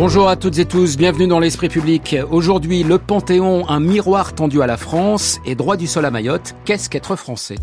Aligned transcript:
Bonjour 0.00 0.28
à 0.28 0.36
toutes 0.36 0.60
et 0.60 0.64
tous, 0.64 0.96
bienvenue 0.96 1.26
dans 1.26 1.40
l'Esprit 1.40 1.68
public. 1.68 2.14
Aujourd'hui, 2.30 2.84
le 2.84 2.98
Panthéon, 2.98 3.68
un 3.68 3.80
miroir 3.80 4.32
tendu 4.32 4.62
à 4.62 4.68
la 4.68 4.76
France 4.76 5.40
et 5.44 5.56
droit 5.56 5.76
du 5.76 5.88
sol 5.88 6.04
à 6.04 6.12
Mayotte. 6.12 6.54
Qu'est-ce 6.64 6.88
qu'être 6.88 7.16
français? 7.16 7.56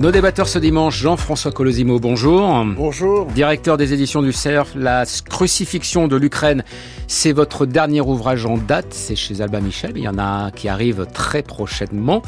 Nos 0.00 0.10
débatteurs 0.10 0.48
ce 0.48 0.58
dimanche, 0.58 0.98
Jean-François 0.98 1.52
Colosimo, 1.52 2.00
bonjour. 2.00 2.64
Bonjour. 2.74 3.26
Directeur 3.26 3.76
des 3.76 3.92
éditions 3.92 4.22
du 4.22 4.32
CERF, 4.32 4.72
La 4.74 5.04
crucifixion 5.28 6.08
de 6.08 6.16
l'Ukraine, 6.16 6.64
c'est 7.06 7.32
votre 7.32 7.66
dernier 7.66 8.00
ouvrage 8.00 8.46
en 8.46 8.56
date, 8.56 8.86
c'est 8.94 9.14
chez 9.14 9.42
Alba 9.42 9.60
Michel, 9.60 9.92
il 9.96 10.04
y 10.04 10.08
en 10.08 10.16
a 10.16 10.22
un 10.22 10.50
qui 10.52 10.70
arrive 10.70 11.04
très 11.12 11.42
prochainement. 11.42 12.22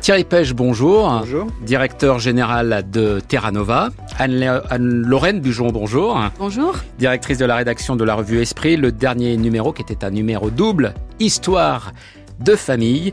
Thierry 0.00 0.24
Pêche, 0.24 0.54
bonjour. 0.54 1.08
Bonjour. 1.20 1.46
Directeur 1.62 2.18
général 2.18 2.84
de 2.90 3.20
Terra 3.20 3.52
Nova. 3.52 3.90
Anne-Lorraine 4.18 5.38
Bujon, 5.38 5.68
bonjour. 5.68 6.20
Bonjour. 6.40 6.74
Directrice 6.98 7.38
de 7.38 7.44
la 7.44 7.54
rédaction 7.54 7.94
de 7.94 8.02
la 8.02 8.16
revue 8.16 8.40
Esprit, 8.40 8.76
le 8.76 8.90
dernier 8.90 9.36
numéro 9.36 9.72
qui 9.72 9.82
était 9.82 10.04
un 10.04 10.10
numéro 10.10 10.50
double, 10.50 10.94
Histoire 11.20 11.92
de 12.40 12.56
famille. 12.56 13.12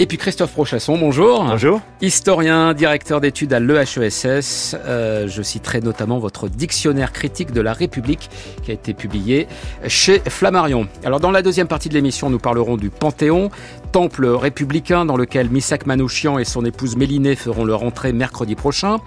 Et 0.00 0.06
puis 0.06 0.16
Christophe 0.16 0.54
Rochasson, 0.54 0.96
bonjour. 0.96 1.42
Bonjour. 1.42 1.80
Historien, 2.00 2.72
directeur 2.72 3.20
d'études 3.20 3.52
à 3.52 3.58
l'EHESS. 3.58 4.76
Euh, 4.86 5.26
je 5.26 5.42
citerai 5.42 5.80
notamment 5.80 6.20
votre 6.20 6.48
dictionnaire 6.48 7.12
critique 7.12 7.50
de 7.50 7.60
la 7.60 7.72
République 7.72 8.30
qui 8.62 8.70
a 8.70 8.74
été 8.74 8.94
publié 8.94 9.48
chez 9.88 10.20
Flammarion. 10.20 10.86
Alors 11.04 11.18
dans 11.18 11.32
la 11.32 11.42
deuxième 11.42 11.66
partie 11.66 11.88
de 11.88 11.94
l'émission, 11.94 12.30
nous 12.30 12.38
parlerons 12.38 12.76
du 12.76 12.90
Panthéon, 12.90 13.50
temple 13.90 14.26
républicain 14.26 15.04
dans 15.04 15.16
lequel 15.16 15.50
Missak 15.50 15.86
Manouchian 15.86 16.38
et 16.38 16.44
son 16.44 16.64
épouse 16.64 16.96
Mélinée 16.96 17.36
feront 17.36 17.64
leur 17.64 17.82
entrée 17.82 18.12
mercredi 18.12 18.54
prochain. 18.54 18.98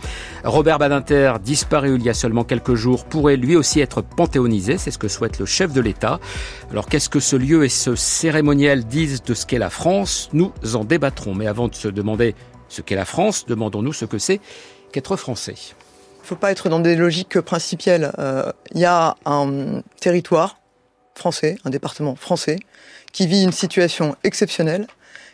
Robert 0.43 0.79
Badinter, 0.79 1.33
disparu 1.43 1.95
il 1.95 2.03
y 2.03 2.09
a 2.09 2.13
seulement 2.13 2.43
quelques 2.43 2.75
jours, 2.75 3.05
pourrait 3.05 3.37
lui 3.37 3.55
aussi 3.55 3.79
être 3.79 4.01
panthéonisé, 4.01 4.77
c'est 4.77 4.91
ce 4.91 4.97
que 4.97 5.07
souhaite 5.07 5.39
le 5.39 5.45
chef 5.45 5.73
de 5.73 5.81
l'État. 5.81 6.19
Alors 6.71 6.87
qu'est-ce 6.87 7.09
que 7.09 7.19
ce 7.19 7.35
lieu 7.35 7.63
et 7.63 7.69
ce 7.69 7.95
cérémoniel 7.95 8.85
disent 8.85 9.23
de 9.23 9.33
ce 9.33 9.45
qu'est 9.45 9.59
la 9.59 9.69
France? 9.69 10.29
Nous 10.33 10.51
en 10.73 10.83
débattrons. 10.83 11.35
Mais 11.35 11.47
avant 11.47 11.67
de 11.67 11.75
se 11.75 11.87
demander 11.87 12.35
ce 12.69 12.81
qu'est 12.81 12.95
la 12.95 13.05
France, 13.05 13.45
demandons-nous 13.45 13.93
ce 13.93 14.05
que 14.05 14.17
c'est 14.17 14.39
qu'être 14.91 15.15
français. 15.15 15.55
Il 16.21 16.23
ne 16.23 16.27
faut 16.27 16.35
pas 16.35 16.51
être 16.51 16.69
dans 16.69 16.79
des 16.79 16.95
logiques 16.95 17.39
principielles. 17.41 18.11
Il 18.17 18.23
euh, 18.23 18.51
y 18.75 18.85
a 18.85 19.15
un 19.25 19.81
territoire 19.99 20.57
français, 21.15 21.57
un 21.65 21.69
département 21.69 22.15
français, 22.15 22.57
qui 23.11 23.27
vit 23.27 23.43
une 23.43 23.51
situation 23.51 24.15
exceptionnelle 24.23 24.87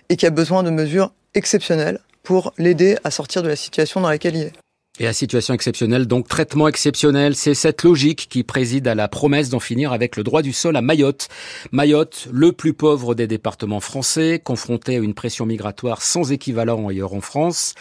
et 0.10 0.16
qui 0.16 0.26
a 0.26 0.30
besoin 0.30 0.64
de 0.64 0.70
mesures 0.70 1.12
exceptionnelles 1.34 2.00
pour 2.24 2.54
l'aider 2.58 2.98
à 3.04 3.12
sortir 3.12 3.44
de 3.44 3.48
la 3.48 3.56
situation 3.56 4.02
dans 4.02 4.10
laquelle 4.10 4.36
il 4.36 4.44
est. 4.44 4.54
Et 5.00 5.06
à 5.06 5.14
situation 5.14 5.54
exceptionnelle, 5.54 6.08
donc 6.08 6.28
traitement 6.28 6.68
exceptionnel, 6.68 7.36
c'est 7.36 7.54
cette 7.54 7.84
logique 7.84 8.28
qui 8.30 8.44
préside 8.44 8.88
à 8.88 8.96
la 8.96 9.08
promesse 9.08 9.50
d'en 9.50 9.60
finir 9.60 9.94
avec 9.94 10.16
le 10.18 10.24
droit 10.24 10.42
du 10.42 10.54
sol 10.54 10.76
à 10.76 10.82
Mayotte. 10.82 11.28
Mayotte, 11.72 12.28
le 12.32 12.52
plus 12.52 12.74
pauvre 12.74 13.14
des 13.14 13.28
départements 13.28 13.80
français, 13.80 14.42
confronté 14.44 14.96
à 14.96 15.00
une 15.00 15.14
pression 15.14 15.46
migratoire 15.46 16.02
sans 16.02 16.32
équivalent 16.32 16.88
ailleurs 16.88 17.14
en 17.14 17.22
France. 17.22 17.76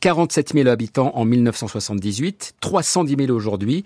47 0.00 0.54
000 0.54 0.68
habitants 0.68 1.12
en 1.14 1.26
1978, 1.26 2.54
310 2.60 3.16
000 3.26 3.36
aujourd'hui. 3.36 3.84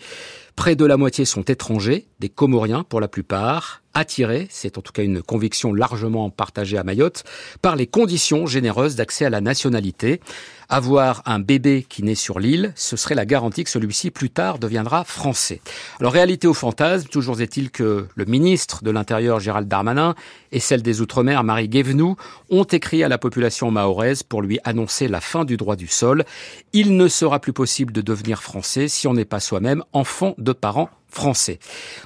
Près 0.55 0.77
de 0.77 0.87
la 0.87 0.97
moitié 0.97 1.25
sont 1.25 1.43
étrangers, 1.43 2.07
des 2.21 2.31
Comoriens 2.31 2.83
pour 2.83 3.01
la 3.01 3.09
plupart, 3.09 3.83
attirés, 3.93 4.47
c'est 4.49 4.79
en 4.79 4.81
tout 4.81 4.93
cas 4.93 5.03
une 5.03 5.23
conviction 5.23 5.75
largement 5.75 6.31
partagée 6.31 6.79
à 6.79 6.85
Mayotte, 6.85 7.25
par 7.61 7.77
les 7.77 7.87
conditions 7.87 8.47
généreuses 8.47 8.95
d'accès 8.95 9.27
à 9.27 9.31
la 9.31 9.43
nationalité. 9.43 10.21
Avoir 10.69 11.23
un 11.27 11.39
bébé 11.39 11.87
qui 11.89 12.03
naît 12.03 12.17
sur 12.17 12.41
l'île, 12.41 12.73
ce 12.75 12.97
serait 12.97 13.15
la 13.15 13.25
garantie 13.25 13.63
que 13.63 13.71
celui-ci 13.71 14.11
plus 14.11 14.31
tard 14.31 14.59
deviendra 14.59 15.05
français. 15.05 15.61
Alors 16.01 16.13
réalité 16.13 16.49
ou 16.49 16.55
fantasme, 16.55 17.07
toujours 17.09 17.41
est-il 17.41 17.71
que 17.71 18.07
le 18.15 18.25
ministre 18.25 18.83
de 18.83 18.91
l'Intérieur 18.91 19.39
Gérald 19.39 19.69
Darmanin 19.69 20.17
et 20.51 20.59
celle 20.59 20.83
des 20.83 21.01
Outre-mer 21.01 21.45
Marie 21.45 21.69
Guévenoux 21.69 22.17
ont 22.51 22.65
écrit 22.65 23.05
à 23.05 23.09
la 23.09 23.19
population 23.19 23.71
mahoraise 23.71 24.25
pour 24.25 24.43
lui 24.43 24.59
annoncer 24.65 25.07
la 25.07 25.21
fin 25.21 25.45
du 25.45 25.57
droit 25.57 25.77
du 25.77 25.87
sol. 25.87 26.25
Il 26.73 26.97
ne 26.97 27.07
sera 27.07 27.39
plus 27.39 27.53
possible 27.53 27.93
de 27.93 28.01
devenir 28.01 28.43
français 28.43 28.89
si 28.89 29.07
on 29.07 29.15
n'est 29.15 29.25
pas 29.25 29.41
soi-même 29.41 29.85
enfant 29.93 30.35
de 30.39 30.53
parents 30.53 30.91
français. 31.09 31.59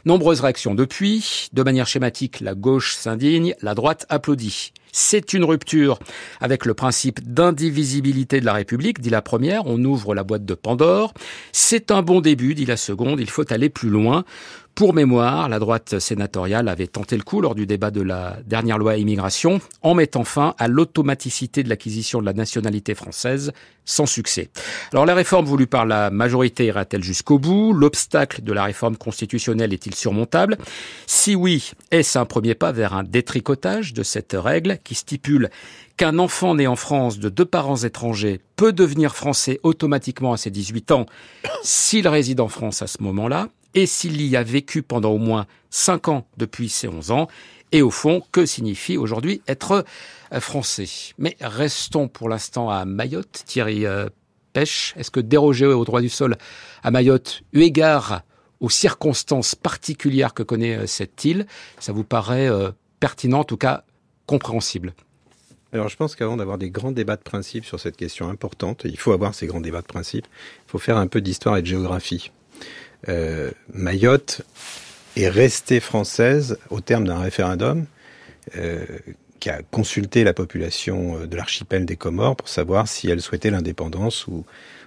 Nombreuses 0.04 0.40
réactions 0.40 0.74
depuis. 0.74 1.48
De 1.52 1.62
manière 1.62 1.86
schématique, 1.86 2.40
la 2.40 2.54
gauche 2.54 2.94
s'indigne, 2.94 3.54
la 3.62 3.74
droite 3.74 4.06
applaudit. 4.08 4.72
C'est 4.92 5.34
une 5.34 5.44
rupture 5.44 5.98
avec 6.40 6.66
le 6.66 6.74
principe 6.74 7.20
d'indivisibilité 7.22 8.40
de 8.40 8.44
la 8.44 8.54
République, 8.54 9.00
dit 9.00 9.10
la 9.10 9.22
première, 9.22 9.66
on 9.66 9.82
ouvre 9.84 10.14
la 10.14 10.24
boîte 10.24 10.44
de 10.44 10.54
Pandore. 10.54 11.14
C'est 11.52 11.90
un 11.90 12.02
bon 12.02 12.20
début, 12.20 12.54
dit 12.54 12.66
la 12.66 12.76
seconde, 12.76 13.20
il 13.20 13.30
faut 13.30 13.50
aller 13.52 13.68
plus 13.68 13.88
loin. 13.88 14.24
Pour 14.80 14.94
mémoire, 14.94 15.50
la 15.50 15.58
droite 15.58 15.98
sénatoriale 15.98 16.66
avait 16.66 16.86
tenté 16.86 17.14
le 17.18 17.22
coup 17.22 17.42
lors 17.42 17.54
du 17.54 17.66
débat 17.66 17.90
de 17.90 18.00
la 18.00 18.38
dernière 18.46 18.78
loi 18.78 18.96
immigration 18.96 19.60
en 19.82 19.92
mettant 19.92 20.24
fin 20.24 20.54
à 20.56 20.68
l'automaticité 20.68 21.62
de 21.62 21.68
l'acquisition 21.68 22.22
de 22.22 22.24
la 22.24 22.32
nationalité 22.32 22.94
française 22.94 23.52
sans 23.84 24.06
succès. 24.06 24.48
Alors 24.92 25.04
la 25.04 25.14
réforme 25.14 25.44
voulue 25.44 25.66
par 25.66 25.84
la 25.84 26.08
majorité 26.10 26.64
ira-t-elle 26.64 27.04
jusqu'au 27.04 27.38
bout? 27.38 27.74
L'obstacle 27.74 28.42
de 28.42 28.54
la 28.54 28.64
réforme 28.64 28.96
constitutionnelle 28.96 29.74
est-il 29.74 29.94
surmontable? 29.94 30.56
Si 31.06 31.34
oui, 31.34 31.72
est-ce 31.90 32.18
un 32.18 32.24
premier 32.24 32.54
pas 32.54 32.72
vers 32.72 32.94
un 32.94 33.02
détricotage 33.02 33.92
de 33.92 34.02
cette 34.02 34.32
règle 34.32 34.78
qui 34.82 34.94
stipule 34.94 35.50
qu'un 35.98 36.18
enfant 36.18 36.54
né 36.54 36.66
en 36.66 36.76
France 36.76 37.18
de 37.18 37.28
deux 37.28 37.44
parents 37.44 37.76
étrangers 37.76 38.40
peut 38.56 38.72
devenir 38.72 39.14
français 39.14 39.60
automatiquement 39.62 40.32
à 40.32 40.38
ses 40.38 40.50
18 40.50 40.92
ans 40.92 41.04
s'il 41.62 42.08
réside 42.08 42.40
en 42.40 42.48
France 42.48 42.80
à 42.80 42.86
ce 42.86 43.02
moment-là? 43.02 43.50
Et 43.74 43.86
s'il 43.86 44.20
y 44.22 44.36
a 44.36 44.42
vécu 44.42 44.82
pendant 44.82 45.10
au 45.10 45.18
moins 45.18 45.46
5 45.70 46.08
ans 46.08 46.26
depuis 46.36 46.68
ses 46.68 46.88
11 46.88 47.10
ans, 47.10 47.28
et 47.72 47.82
au 47.82 47.90
fond, 47.90 48.22
que 48.32 48.46
signifie 48.46 48.96
aujourd'hui 48.96 49.42
être 49.46 49.84
euh, 50.32 50.40
français 50.40 50.88
Mais 51.18 51.36
restons 51.40 52.08
pour 52.08 52.28
l'instant 52.28 52.68
à 52.68 52.84
Mayotte. 52.84 53.44
Thierry 53.46 53.86
euh, 53.86 54.08
Pêche, 54.52 54.94
est-ce 54.96 55.10
que 55.10 55.20
déroger 55.20 55.66
au 55.66 55.84
droit 55.84 56.00
du 56.00 56.08
sol 56.08 56.36
à 56.82 56.90
Mayotte, 56.90 57.42
eu 57.52 57.60
égard 57.60 58.22
aux 58.58 58.70
circonstances 58.70 59.54
particulières 59.54 60.34
que 60.34 60.42
connaît 60.42 60.76
euh, 60.76 60.86
cette 60.86 61.24
île, 61.24 61.46
ça 61.78 61.92
vous 61.92 62.04
paraît 62.04 62.50
pertinent, 62.98 63.40
en 63.40 63.44
tout 63.44 63.56
cas 63.56 63.84
compréhensible? 64.26 64.94
Alors 65.72 65.88
je 65.88 65.96
pense 65.96 66.16
qu'avant 66.16 66.36
d'avoir 66.36 66.58
des 66.58 66.70
grands 66.70 66.90
débats 66.90 67.16
de 67.16 67.22
principe 67.22 67.64
sur 67.64 67.78
cette 67.78 67.96
question 67.96 68.28
importante, 68.28 68.82
il 68.84 68.98
faut 68.98 69.12
avoir 69.12 69.34
ces 69.34 69.46
grands 69.46 69.60
débats 69.60 69.82
de 69.82 69.86
principe, 69.86 70.26
il 70.66 70.70
faut 70.70 70.78
faire 70.78 70.96
un 70.96 71.06
peu 71.06 71.20
d'histoire 71.20 71.56
et 71.56 71.62
de 71.62 71.66
géographie. 71.66 72.32
Euh, 73.08 73.50
Mayotte 73.72 74.42
est 75.16 75.28
restée 75.28 75.80
française 75.80 76.58
au 76.70 76.80
terme 76.80 77.06
d'un 77.06 77.18
référendum 77.18 77.86
euh, 78.56 78.84
qui 79.38 79.50
a 79.50 79.62
consulté 79.70 80.22
la 80.24 80.34
population 80.34 81.16
euh, 81.16 81.26
de 81.26 81.36
l'archipel 81.36 81.86
des 81.86 81.96
Comores 81.96 82.36
pour 82.36 82.48
savoir 82.48 82.88
si 82.88 83.08
elle 83.08 83.20
souhaitait 83.20 83.50
l'indépendance 83.50 84.26
ou, 84.26 84.44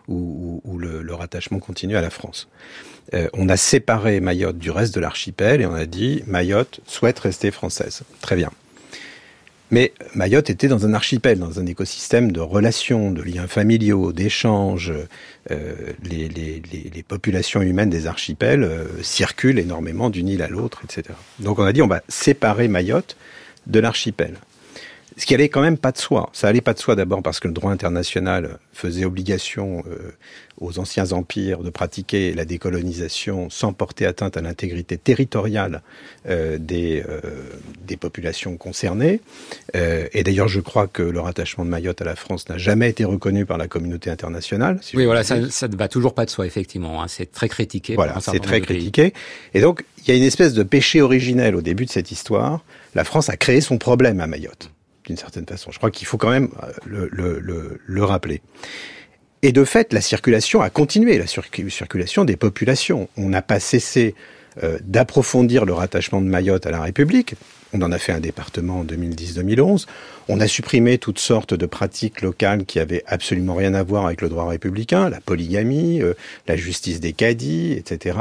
le, 0.07 1.13
rattachement 1.13 1.59
continu 1.59 1.95
à 1.95 2.01
la 2.01 2.09
France. 2.09 2.49
On 3.33 3.49
a 3.49 3.57
séparé 3.57 4.19
Mayotte 4.21 4.57
du 4.57 4.71
reste 4.71 4.95
de 4.95 4.99
l'archipel 4.99 5.61
et 5.61 5.65
on 5.65 5.73
a 5.73 5.85
dit 5.85 6.23
Mayotte 6.25 6.79
souhaite 6.87 7.19
rester 7.19 7.51
française. 7.51 8.03
Très 8.21 8.35
bien. 8.35 8.49
Mais 9.73 9.91
Mayotte 10.13 10.51
était 10.51 10.67
dans 10.67 10.85
un 10.85 10.93
archipel, 10.93 11.39
dans 11.39 11.59
un 11.59 11.65
écosystème 11.65 12.31
de 12.31 12.39
relations, 12.39 13.09
de 13.09 13.23
liens 13.23 13.47
familiaux, 13.47 14.13
d'échanges. 14.13 14.93
Euh, 15.49 15.73
les, 16.03 17.03
populations 17.07 17.59
humaines 17.59 17.89
des 17.89 18.05
archipels 18.05 18.63
euh, 18.63 18.85
circulent 19.01 19.57
énormément 19.57 20.11
d'une 20.11 20.27
île 20.27 20.43
à 20.43 20.47
l'autre, 20.47 20.83
etc. 20.83 21.15
Donc 21.39 21.57
on 21.57 21.63
a 21.63 21.73
dit 21.73 21.81
on 21.81 21.87
va 21.87 22.03
séparer 22.07 22.67
Mayotte 22.67 23.17
de 23.65 23.79
l'archipel. 23.79 24.35
Ce 25.17 25.25
qui 25.25 25.33
allait 25.33 25.49
quand 25.49 25.61
même 25.61 25.77
pas 25.77 25.91
de 25.91 25.97
soi. 25.97 26.29
Ça 26.33 26.47
allait 26.47 26.61
pas 26.61 26.73
de 26.73 26.79
soi 26.79 26.95
d'abord 26.95 27.21
parce 27.21 27.39
que 27.39 27.47
le 27.47 27.53
droit 27.53 27.71
international 27.71 28.57
faisait 28.73 29.05
obligation 29.05 29.83
euh, 29.87 30.11
aux 30.59 30.79
anciens 30.79 31.11
empires 31.11 31.59
de 31.59 31.69
pratiquer 31.69 32.33
la 32.33 32.45
décolonisation 32.45 33.49
sans 33.49 33.73
porter 33.73 34.05
atteinte 34.05 34.37
à 34.37 34.41
l'intégrité 34.41 34.97
territoriale 34.97 35.81
euh, 36.27 36.57
des, 36.57 37.03
euh, 37.07 37.19
des 37.85 37.97
populations 37.97 38.57
concernées. 38.57 39.19
Euh, 39.75 40.07
et 40.13 40.23
d'ailleurs, 40.23 40.47
je 40.47 40.59
crois 40.59 40.87
que 40.87 41.03
le 41.03 41.19
rattachement 41.19 41.65
de 41.65 41.69
Mayotte 41.69 42.01
à 42.01 42.05
la 42.05 42.15
France 42.15 42.47
n'a 42.49 42.57
jamais 42.57 42.89
été 42.89 43.03
reconnu 43.03 43.45
par 43.45 43.57
la 43.57 43.67
communauté 43.67 44.09
internationale. 44.09 44.79
Si 44.81 44.95
oui, 44.95 45.05
voilà, 45.05 45.23
ça, 45.23 45.37
ne 45.37 45.75
va 45.75 45.87
toujours 45.87 46.13
pas 46.13 46.25
de 46.25 46.29
soi, 46.29 46.45
effectivement. 46.45 47.01
Hein. 47.01 47.07
C'est 47.07 47.31
très 47.31 47.49
critiqué. 47.49 47.95
Voilà, 47.95 48.19
c'est 48.19 48.39
très 48.39 48.61
critiqué. 48.61 49.13
Et 49.53 49.61
donc, 49.61 49.83
il 49.99 50.09
y 50.09 50.11
a 50.11 50.15
une 50.15 50.23
espèce 50.23 50.53
de 50.53 50.63
péché 50.63 51.01
originel 51.01 51.55
au 51.55 51.61
début 51.61 51.85
de 51.85 51.91
cette 51.91 52.11
histoire. 52.11 52.63
La 52.95 53.03
France 53.03 53.29
a 53.29 53.37
créé 53.37 53.61
son 53.61 53.77
problème 53.77 54.19
à 54.21 54.27
Mayotte 54.27 54.72
d'une 55.03 55.17
certaine 55.17 55.45
façon. 55.45 55.71
Je 55.71 55.77
crois 55.77 55.91
qu'il 55.91 56.07
faut 56.07 56.17
quand 56.17 56.29
même 56.29 56.49
le, 56.85 57.09
le, 57.11 57.39
le, 57.39 57.79
le 57.85 58.03
rappeler. 58.03 58.41
Et 59.41 59.51
de 59.51 59.65
fait, 59.65 59.91
la 59.91 60.01
circulation 60.01 60.61
a 60.61 60.69
continué, 60.69 61.17
la 61.17 61.27
circulation 61.27 62.23
des 62.23 62.37
populations. 62.37 63.09
On 63.17 63.27
n'a 63.27 63.41
pas 63.41 63.59
cessé 63.59 64.15
euh, 64.63 64.77
d'approfondir 64.83 65.65
le 65.65 65.73
rattachement 65.73 66.21
de 66.21 66.27
Mayotte 66.27 66.65
à 66.65 66.71
la 66.71 66.79
République. 66.79 67.35
On 67.73 67.81
en 67.81 67.91
a 67.91 67.97
fait 67.97 68.11
un 68.11 68.19
département 68.19 68.79
en 68.79 68.85
2010-2011. 68.85 69.87
On 70.29 70.39
a 70.39 70.47
supprimé 70.47 70.99
toutes 70.99 71.19
sortes 71.19 71.55
de 71.55 71.65
pratiques 71.65 72.21
locales 72.21 72.65
qui 72.65 72.79
avaient 72.79 73.03
absolument 73.07 73.55
rien 73.55 73.73
à 73.73 73.81
voir 73.81 74.05
avec 74.05 74.21
le 74.21 74.29
droit 74.29 74.47
républicain, 74.47 75.09
la 75.09 75.19
polygamie, 75.19 76.01
euh, 76.01 76.13
la 76.47 76.55
justice 76.55 76.99
des 76.99 77.13
caddies, 77.13 77.73
etc. 77.73 78.17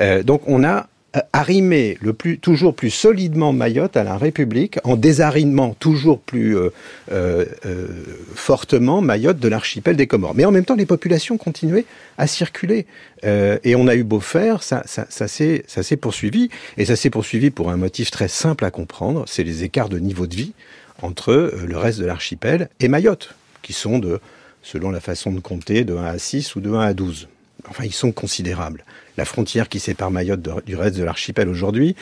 Euh, 0.00 0.22
donc 0.22 0.42
on 0.46 0.64
a 0.64 0.88
arrimer 1.32 1.98
toujours 2.42 2.74
plus 2.74 2.90
solidement 2.90 3.52
Mayotte 3.52 3.96
à 3.96 4.04
la 4.04 4.18
République, 4.18 4.78
en 4.84 4.96
désarrimant 4.96 5.74
toujours 5.78 6.20
plus 6.20 6.56
euh, 6.56 6.70
euh, 7.12 7.46
euh, 7.64 7.86
fortement 8.34 9.00
Mayotte 9.00 9.38
de 9.38 9.48
l'archipel 9.48 9.96
des 9.96 10.06
Comores. 10.06 10.34
Mais 10.34 10.44
en 10.44 10.50
même 10.50 10.64
temps, 10.64 10.76
les 10.76 10.86
populations 10.86 11.38
continuaient 11.38 11.86
à 12.18 12.26
circuler. 12.26 12.86
et 13.22 13.74
on 13.74 13.88
a 13.88 13.94
eu 13.94 14.04
beau 14.04 14.20
faire, 14.20 14.62
ça, 14.62 14.82
ça, 14.86 15.06
ça 15.08 15.28
s'est 15.28 15.96
poursuivi. 15.96 16.50
Et 16.76 16.84
ça 16.84 16.96
s'est 16.96 17.10
poursuivi 17.10 17.50
pour 17.50 17.70
un 17.70 17.76
motif 17.76 18.10
très 18.10 18.28
simple 18.28 18.64
à 18.64 18.70
comprendre, 18.70 19.24
c'est 19.26 19.44
les 19.44 19.64
écarts 19.64 19.88
de 19.88 19.98
niveau 19.98 20.26
de 20.26 20.36
vie 20.36 20.52
entre 21.00 21.52
le 21.66 21.76
reste 21.76 22.00
de 22.00 22.06
l'archipel 22.06 22.68
et 22.80 22.88
Mayotte, 22.88 23.34
qui 23.62 23.72
sont 23.72 23.98
de, 23.98 24.20
selon 24.62 24.90
la 24.90 25.00
façon 25.00 25.32
de 25.32 25.40
compter, 25.40 25.84
de 25.84 25.94
1 25.94 26.04
à 26.04 26.18
6 26.18 26.56
ou 26.56 26.60
de 26.60 26.70
1 26.70 26.80
à 26.80 26.92
12. 26.92 27.28
Enfin, 27.68 27.84
ils 27.84 27.92
sont 27.92 28.12
considérables 28.12 28.84
la 29.18 29.24
frontière 29.24 29.68
qui 29.68 29.80
sépare 29.80 30.12
Mayotte 30.12 30.48
du 30.64 30.76
reste 30.76 30.96
de 30.96 31.02
l'archipel 31.02 31.48
aujourd'hui 31.48 31.96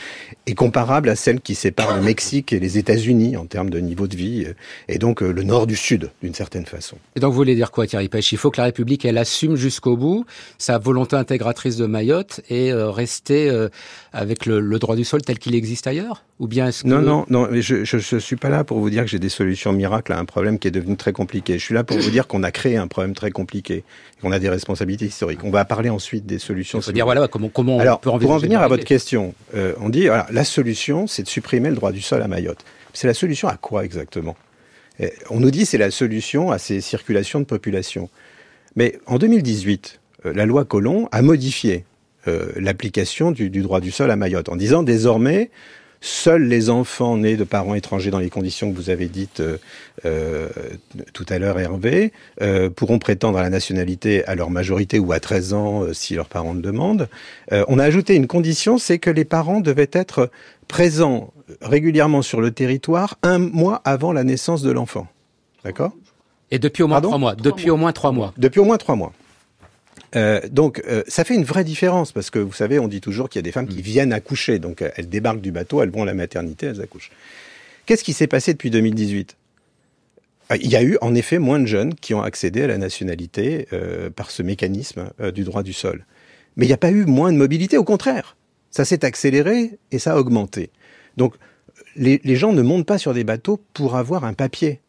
est 0.46 0.54
comparable 0.54 1.08
à 1.08 1.16
celle 1.16 1.40
qui 1.40 1.54
sépare 1.54 1.96
le 1.96 2.02
Mexique 2.02 2.52
et 2.52 2.60
les 2.60 2.76
États-Unis 2.76 3.38
en 3.38 3.46
termes 3.46 3.70
de 3.70 3.78
niveau 3.78 4.06
de 4.06 4.14
vie, 4.14 4.44
euh, 4.46 4.52
et 4.88 4.98
donc 4.98 5.22
euh, 5.22 5.32
le 5.32 5.42
nord 5.42 5.66
du 5.66 5.76
sud, 5.76 6.10
d'une 6.22 6.34
certaine 6.34 6.66
façon. 6.66 6.98
Et 7.16 7.20
donc 7.20 7.30
vous 7.30 7.36
voulez 7.36 7.54
dire 7.54 7.70
quoi, 7.70 7.86
Thierry 7.86 8.10
Pêche 8.10 8.32
Il 8.32 8.38
faut 8.38 8.50
que 8.50 8.58
la 8.58 8.64
République, 8.64 9.06
elle 9.06 9.16
assume 9.16 9.56
jusqu'au 9.56 9.96
bout 9.96 10.26
sa 10.58 10.76
volonté 10.76 11.16
intégratrice 11.16 11.76
de 11.76 11.86
Mayotte 11.86 12.42
et 12.50 12.70
euh, 12.70 12.90
rester 12.90 13.50
avec 14.12 14.44
le, 14.46 14.78
droit 14.78 14.94
du 14.94 15.04
sol 15.04 15.22
tel 15.22 15.38
qu'il 15.38 15.54
existe 15.54 15.86
ailleurs? 15.86 16.22
Ou 16.38 16.46
bien 16.46 16.68
est-ce 16.68 16.82
que... 16.82 16.88
Non, 16.88 17.00
non, 17.00 17.24
non, 17.30 17.48
mais 17.50 17.62
je 17.62 17.96
ne 17.96 18.20
suis 18.20 18.36
pas 18.36 18.50
là 18.50 18.62
pour 18.62 18.78
vous 18.78 18.90
dire 18.90 19.04
que 19.04 19.10
j'ai 19.10 19.18
des 19.18 19.30
solutions 19.30 19.72
miracles 19.72 20.12
à 20.12 20.18
un 20.18 20.26
problème 20.26 20.58
qui 20.58 20.68
est 20.68 20.70
devenu 20.70 20.96
très 20.96 21.12
compliqué. 21.12 21.58
Je 21.58 21.64
suis 21.64 21.74
là 21.74 21.82
pour 21.82 21.96
vous 21.96 22.10
dire 22.10 22.26
qu'on 22.26 22.42
a 22.42 22.50
créé 22.50 22.76
un 22.76 22.88
problème 22.88 23.14
très 23.14 23.30
compliqué, 23.30 23.84
qu'on 24.20 24.32
a 24.32 24.38
des 24.38 24.50
responsabilités 24.50 25.06
historiques. 25.06 25.40
On 25.44 25.50
va 25.50 25.64
parler 25.64 25.88
ensuite 25.88 26.26
des 26.26 26.38
solutions 26.38 26.82
voilà 27.06 27.28
comment, 27.28 27.48
comment 27.48 27.78
Alors, 27.78 28.00
Pour 28.00 28.14
en 28.14 28.38
venir 28.38 28.60
à 28.60 28.68
votre 28.68 28.84
question, 28.84 29.34
euh, 29.54 29.72
on 29.80 29.88
dit 29.88 30.06
voilà, 30.06 30.26
la 30.30 30.44
solution, 30.44 31.06
c'est 31.06 31.22
de 31.22 31.28
supprimer 31.28 31.70
le 31.70 31.76
droit 31.76 31.92
du 31.92 32.00
sol 32.00 32.22
à 32.22 32.28
Mayotte. 32.28 32.64
C'est 32.92 33.06
la 33.06 33.14
solution 33.14 33.48
à 33.48 33.56
quoi 33.56 33.84
exactement? 33.84 34.36
On 35.28 35.40
nous 35.40 35.50
dit 35.50 35.66
c'est 35.66 35.78
la 35.78 35.90
solution 35.90 36.50
à 36.50 36.58
ces 36.58 36.80
circulations 36.80 37.38
de 37.38 37.44
population. 37.44 38.08
Mais 38.76 38.98
en 39.06 39.18
2018, 39.18 40.00
euh, 40.26 40.32
la 40.34 40.46
loi 40.46 40.64
Colomb 40.64 41.08
a 41.12 41.22
modifié 41.22 41.84
euh, 42.28 42.50
l'application 42.56 43.30
du, 43.30 43.50
du, 43.50 43.62
droit 43.62 43.80
du 43.80 43.90
sol 43.90 44.10
à 44.10 44.16
Mayotte 44.16 44.48
en 44.48 44.56
disant 44.56 44.82
désormais 44.82 45.50
Seuls 46.06 46.44
les 46.44 46.70
enfants 46.70 47.16
nés 47.16 47.36
de 47.36 47.42
parents 47.42 47.74
étrangers 47.74 48.12
dans 48.12 48.20
les 48.20 48.30
conditions 48.30 48.70
que 48.70 48.76
vous 48.76 48.90
avez 48.90 49.08
dites 49.08 49.40
euh, 49.40 49.58
euh, 50.04 50.48
tout 51.12 51.26
à 51.28 51.40
l'heure, 51.40 51.58
Hervé, 51.58 52.12
euh, 52.42 52.70
pourront 52.70 53.00
prétendre 53.00 53.38
à 53.38 53.42
la 53.42 53.50
nationalité 53.50 54.24
à 54.26 54.36
leur 54.36 54.48
majorité 54.48 55.00
ou 55.00 55.10
à 55.10 55.18
13 55.18 55.52
ans 55.52 55.82
si 55.92 56.14
leurs 56.14 56.28
parents 56.28 56.52
le 56.52 56.60
demandent. 56.60 57.08
on 57.50 57.80
a 57.80 57.84
ajouté 57.84 58.14
une 58.14 58.28
condition, 58.28 58.78
c'est 58.78 59.00
que 59.00 59.10
les 59.10 59.24
parents 59.24 59.58
devaient 59.58 59.90
être 59.90 60.30
présents 60.68 61.32
régulièrement 61.60 62.22
sur 62.22 62.40
le 62.40 62.52
territoire 62.52 63.18
un 63.24 63.38
mois 63.38 63.82
avant 63.84 64.12
la 64.12 64.22
naissance 64.22 64.62
de 64.62 64.70
l'enfant. 64.70 65.08
D'accord? 65.64 65.90
Et 66.52 66.60
depuis 66.60 66.84
au 66.84 66.86
moins 66.86 67.00
trois 67.00 67.18
mois. 67.18 67.34
Depuis 67.34 67.70
au 67.70 67.76
moins 67.76 67.92
trois 67.92 68.12
mois. 68.12 68.32
Depuis 68.36 68.60
au 68.60 68.64
moins 68.64 68.78
trois 68.78 68.94
mois. 68.94 69.12
Euh, 70.16 70.40
donc, 70.50 70.82
euh, 70.88 71.02
ça 71.06 71.24
fait 71.24 71.34
une 71.34 71.44
vraie 71.44 71.64
différence 71.64 72.12
parce 72.12 72.30
que 72.30 72.38
vous 72.38 72.52
savez, 72.52 72.78
on 72.78 72.88
dit 72.88 73.00
toujours 73.00 73.28
qu'il 73.28 73.38
y 73.38 73.40
a 73.40 73.42
des 73.42 73.52
femmes 73.52 73.68
qui 73.68 73.78
mm. 73.78 73.82
viennent 73.82 74.12
accoucher. 74.12 74.58
Donc, 74.58 74.82
euh, 74.82 74.90
elles 74.96 75.08
débarquent 75.08 75.40
du 75.40 75.52
bateau, 75.52 75.82
elles 75.82 75.90
vont 75.90 76.02
à 76.02 76.06
la 76.06 76.14
maternité, 76.14 76.66
elles 76.66 76.80
accouchent. 76.80 77.10
Qu'est-ce 77.84 78.02
qui 78.02 78.14
s'est 78.14 78.26
passé 78.26 78.52
depuis 78.52 78.70
2018 78.70 79.36
Il 80.60 80.68
y 80.68 80.76
a 80.76 80.82
eu 80.82 80.96
en 81.02 81.14
effet 81.14 81.38
moins 81.38 81.60
de 81.60 81.66
jeunes 81.66 81.94
qui 81.94 82.14
ont 82.14 82.22
accédé 82.22 82.62
à 82.62 82.66
la 82.66 82.78
nationalité 82.78 83.68
par 84.16 84.32
ce 84.32 84.42
mécanisme 84.42 85.10
du 85.32 85.44
droit 85.44 85.62
du 85.62 85.72
sol. 85.72 86.04
Mais 86.56 86.64
il 86.64 86.68
n'y 86.68 86.74
a 86.74 86.78
pas 86.78 86.90
eu 86.90 87.04
moins 87.04 87.32
de 87.32 87.38
mobilité, 87.38 87.78
au 87.78 87.84
contraire. 87.84 88.36
Ça 88.72 88.84
s'est 88.84 89.04
accéléré 89.04 89.78
et 89.92 90.00
ça 90.00 90.14
a 90.14 90.16
augmenté. 90.18 90.70
Donc, 91.16 91.36
les, 91.94 92.20
les 92.24 92.34
gens 92.34 92.52
ne 92.52 92.62
montent 92.62 92.86
pas 92.86 92.98
sur 92.98 93.14
des 93.14 93.22
bateaux 93.22 93.60
pour 93.72 93.94
avoir 93.94 94.24
un 94.24 94.34
papier. 94.34 94.80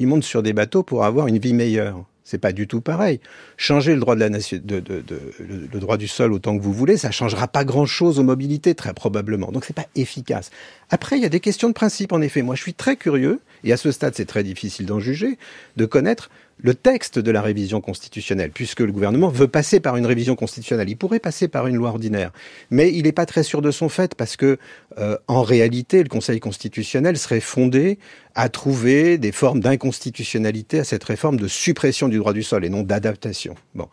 Ils 0.00 0.08
montent 0.08 0.24
sur 0.24 0.42
des 0.42 0.52
bateaux 0.52 0.82
pour 0.82 1.04
avoir 1.04 1.28
une 1.28 1.38
vie 1.38 1.54
meilleure. 1.54 2.04
C'est 2.24 2.38
pas 2.38 2.52
du 2.52 2.66
tout 2.66 2.80
pareil. 2.80 3.20
Changer 3.58 3.92
le 3.92 4.00
droit 4.00 4.14
de 4.14 4.20
la 4.20 4.30
nation, 4.30 4.58
le 4.66 5.78
droit 5.78 5.98
du 5.98 6.08
sol 6.08 6.32
autant 6.32 6.56
que 6.56 6.62
vous 6.62 6.72
voulez, 6.72 6.96
ça 6.96 7.10
changera 7.10 7.48
pas 7.48 7.64
grand 7.64 7.84
chose 7.84 8.18
aux 8.18 8.22
mobilités 8.22 8.74
très 8.74 8.94
probablement. 8.94 9.52
Donc 9.52 9.66
c'est 9.66 9.76
pas 9.76 9.86
efficace. 9.94 10.50
Après, 10.88 11.16
il 11.16 11.22
y 11.22 11.26
a 11.26 11.28
des 11.28 11.40
questions 11.40 11.68
de 11.68 11.74
principe 11.74 12.12
en 12.12 12.22
effet. 12.22 12.40
Moi, 12.40 12.54
je 12.54 12.62
suis 12.62 12.72
très 12.72 12.96
curieux 12.96 13.40
et 13.62 13.72
à 13.72 13.76
ce 13.76 13.92
stade, 13.92 14.14
c'est 14.14 14.24
très 14.24 14.42
difficile 14.42 14.86
d'en 14.86 15.00
juger, 15.00 15.38
de 15.76 15.84
connaître 15.84 16.30
le 16.58 16.74
texte 16.74 17.18
de 17.18 17.30
la 17.30 17.42
révision 17.42 17.80
constitutionnelle, 17.80 18.50
puisque 18.50 18.80
le 18.80 18.92
gouvernement 18.92 19.28
veut 19.28 19.48
passer 19.48 19.80
par 19.80 19.96
une 19.96 20.06
révision 20.06 20.36
constitutionnelle. 20.36 20.88
Il 20.88 20.96
pourrait 20.96 21.18
passer 21.18 21.48
par 21.48 21.66
une 21.66 21.76
loi 21.76 21.90
ordinaire, 21.90 22.32
mais 22.70 22.92
il 22.92 23.04
n'est 23.04 23.12
pas 23.12 23.26
très 23.26 23.42
sûr 23.42 23.62
de 23.62 23.70
son 23.70 23.88
fait, 23.88 24.14
parce 24.14 24.36
que 24.36 24.58
euh, 24.98 25.16
en 25.26 25.42
réalité, 25.42 26.02
le 26.02 26.08
Conseil 26.08 26.40
constitutionnel 26.40 27.18
serait 27.18 27.40
fondé 27.40 27.98
à 28.34 28.48
trouver 28.48 29.18
des 29.18 29.32
formes 29.32 29.60
d'inconstitutionnalité 29.60 30.78
à 30.78 30.84
cette 30.84 31.04
réforme 31.04 31.38
de 31.38 31.48
suppression 31.48 32.08
du 32.08 32.18
droit 32.18 32.32
du 32.32 32.42
sol 32.42 32.64
et 32.64 32.68
non 32.68 32.82
d'adaptation. 32.82 33.54
Bon, 33.74 33.88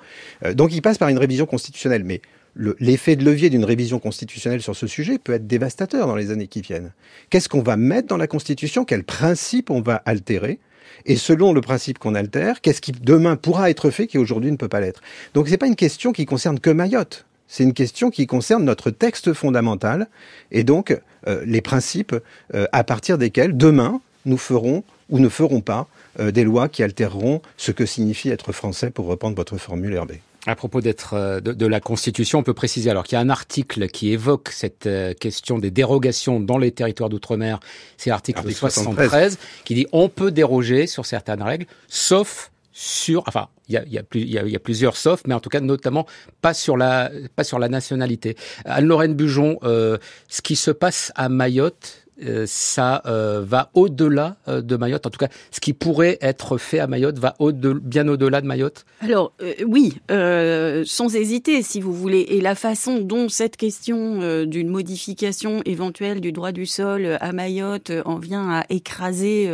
euh, 0.46 0.54
donc 0.54 0.74
il 0.74 0.82
passe 0.82 0.98
par 0.98 1.10
une 1.10 1.20
révision 1.20 1.46
constitutionnelle, 1.46 2.04
mais 2.04 2.22
l'effet 2.56 3.16
de 3.16 3.24
levier 3.24 3.50
d'une 3.50 3.66
révision 3.66 4.00
constitutionnelle 4.00 4.62
sur 4.62 4.76
ce 4.76 4.88
sujet 4.88 5.18
peut 5.18 5.34
être 5.34 5.48
dévastateur 5.48 6.08
dans 6.08 6.16
les 6.16 6.32
années 6.32 6.48
qui 6.48 6.62
viennent. 6.62 6.94
Qu'est-ce 7.30 7.50
qu'on 7.50 7.62
va 7.62 7.78
mettre 7.78 8.08
dans 8.08 8.18
la 8.18 8.28
Constitution? 8.28 8.84
Quels 8.84 9.06
principes 9.06 9.70
on 9.70 9.82
va 9.82 9.96
altérer? 10.06 10.60
Et 11.06 11.16
selon 11.16 11.54
le 11.54 11.62
principe 11.62 12.00
qu'on 12.00 12.16
altère, 12.16 12.62
qu'est-ce 12.62 12.82
qui 12.82 12.92
demain 12.92 13.36
pourra 13.36 13.70
être 13.70 13.90
fait 13.90 14.08
qui 14.08 14.18
aujourd'hui 14.18 14.52
ne 14.52 14.58
peut 14.58 14.68
pas 14.68 14.80
l'être? 14.80 15.02
Donc 15.34 15.48
c'est 15.48 15.58
pas 15.58 15.68
une 15.68 15.76
question 15.76 16.12
qui 16.12 16.26
concerne 16.26 16.60
que 16.60 16.70
Mayotte. 16.70 17.26
C'est 17.48 17.64
une 17.64 17.74
question 17.74 18.12
qui 18.12 18.28
concerne 18.28 18.64
notre 18.64 18.92
texte 18.92 19.34
fondamental 19.34 20.08
et 20.52 20.64
donc 20.64 20.98
euh, 21.28 21.44
les 21.46 21.62
principes 21.62 22.16
euh, 22.54 22.66
à 22.72 22.84
partir 22.84 23.18
desquels 23.18 23.58
demain 23.58 24.00
nous 24.26 24.38
ferons 24.38 24.84
ou 25.10 25.20
ne 25.20 25.28
ferons 25.28 25.62
pas 25.62 25.88
euh, 26.20 26.32
des 26.32 26.44
lois 26.44 26.70
qui 26.70 26.82
altéreront 26.82 27.42
ce 27.58 27.72
que 27.72 27.86
signifie 27.86 28.30
être 28.30 28.54
français 28.54 28.90
pour 28.90 29.06
reprendre 29.06 29.36
votre 29.36 29.58
formule 29.58 30.00
RB. 30.00 30.14
À 30.48 30.56
propos 30.56 30.82
d'être 30.82 31.14
euh, 31.14 31.40
de, 31.40 31.66
la 31.68 31.80
Constitution, 31.80 32.40
on 32.40 32.44
peut 32.44 32.56
préciser 32.56 32.90
alors 32.90 33.04
qu'il 33.04 33.16
y 33.16 33.20
a 33.20 33.22
un 33.22 33.30
article 33.30 33.88
qui 33.88 34.12
évoque 34.12 34.50
cette 34.50 34.88
euh, 34.88 35.14
question 35.14 35.60
des 35.60 35.70
dérogations 35.70 36.40
dans 36.40 36.58
les 36.58 36.72
territoires 36.72 37.10
d'outre-mer. 37.10 37.60
C'est 37.98 38.10
l'article 38.10 38.52
73 38.52 39.38
qui 39.66 39.76
dit 39.76 39.86
on 39.92 40.10
peut 40.10 40.32
déroger 40.32 40.88
sur 40.88 41.06
certaines 41.06 41.44
règles, 41.44 41.68
sauf 41.88 42.52
sur, 42.74 43.24
enfin, 43.28 43.50
il 43.68 43.76
y 43.76 43.78
a, 43.78 43.84
y, 43.86 43.98
a 44.00 44.04
y, 44.14 44.38
a, 44.38 44.44
y 44.44 44.56
a, 44.56 44.60
plusieurs 44.60 44.98
sauf, 44.98 45.22
mais 45.28 45.34
en 45.34 45.40
tout 45.40 45.50
cas 45.50 45.60
notamment 45.60 46.08
pas 46.42 46.54
sur 46.54 46.78
la, 46.78 47.12
pas 47.36 47.44
sur 47.44 47.60
la 47.60 47.70
nationalité. 47.70 48.36
Anne-Lorraine 48.66 49.14
Bujon, 49.14 49.60
euh, 49.64 49.98
ce 50.28 50.42
qui 50.42 50.56
se 50.56 50.72
passe 50.72 51.12
à 51.16 51.30
Mayotte, 51.30 52.01
ça 52.46 53.02
euh, 53.06 53.44
va 53.44 53.70
au-delà 53.74 54.38
euh, 54.48 54.62
de 54.62 54.76
Mayotte. 54.76 55.06
En 55.08 55.10
tout 55.10 55.18
cas, 55.18 55.30
ce 55.50 55.60
qui 55.60 55.74
pourrait 55.74 56.18
être 56.22 56.58
fait 56.58 56.80
à 56.80 56.88
Mayotte 56.88 57.18
va 57.20 57.36
bien 57.40 58.08
au-delà 58.08 58.42
de 58.42 58.48
Mayotte. 58.48 58.86
Alors 59.02 59.34
oui, 59.66 59.94
sans 60.10 61.16
hésiter, 61.16 61.62
si 61.62 61.82
vous 61.82 61.94
voulez. 61.94 62.26
Et 62.30 62.42
la 62.42 62.56
façon 62.56 63.00
dont 63.00 63.30
cette 63.30 63.58
question 63.58 64.46
d'une 64.46 64.70
modification 64.70 65.62
éventuelle 65.66 66.22
du 66.22 66.32
droit 66.32 66.52
du 66.52 66.66
sol 66.66 67.18
à 67.20 67.32
Mayotte 67.32 67.92
en 68.06 68.18
vient 68.18 68.50
à 68.50 68.66
écraser 68.70 69.50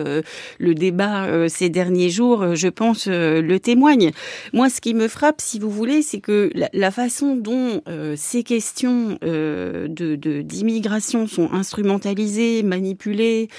le 0.60 0.74
débat 0.74 1.48
ces 1.50 1.70
derniers 1.70 2.10
jours, 2.10 2.56
je 2.56 2.68
pense, 2.68 3.08
le 3.08 3.58
témoigne. 3.58 4.12
Moi, 4.54 4.70
ce 4.70 4.82
qui 4.82 4.94
me 4.94 5.08
frappe, 5.08 5.42
si 5.42 5.60
vous 5.60 5.70
voulez, 5.70 6.02
c'est 6.02 6.20
que 6.20 6.52
la, 6.54 6.92
façon 6.92 7.36
dont 7.36 7.82
ces 8.16 8.44
questions 8.44 9.18
de 9.22 10.42
d'immigration 10.42 11.28
sont 11.28 11.52
instrumentalisées 11.54 12.47
manipulé 12.64 13.50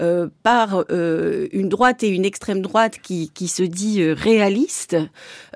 euh, 0.00 0.28
par 0.42 0.84
euh, 0.90 1.48
une 1.52 1.68
droite 1.68 2.02
et 2.02 2.08
une 2.08 2.24
extrême 2.24 2.62
droite 2.62 2.98
qui, 3.02 3.30
qui 3.30 3.48
se 3.48 3.62
dit 3.62 4.02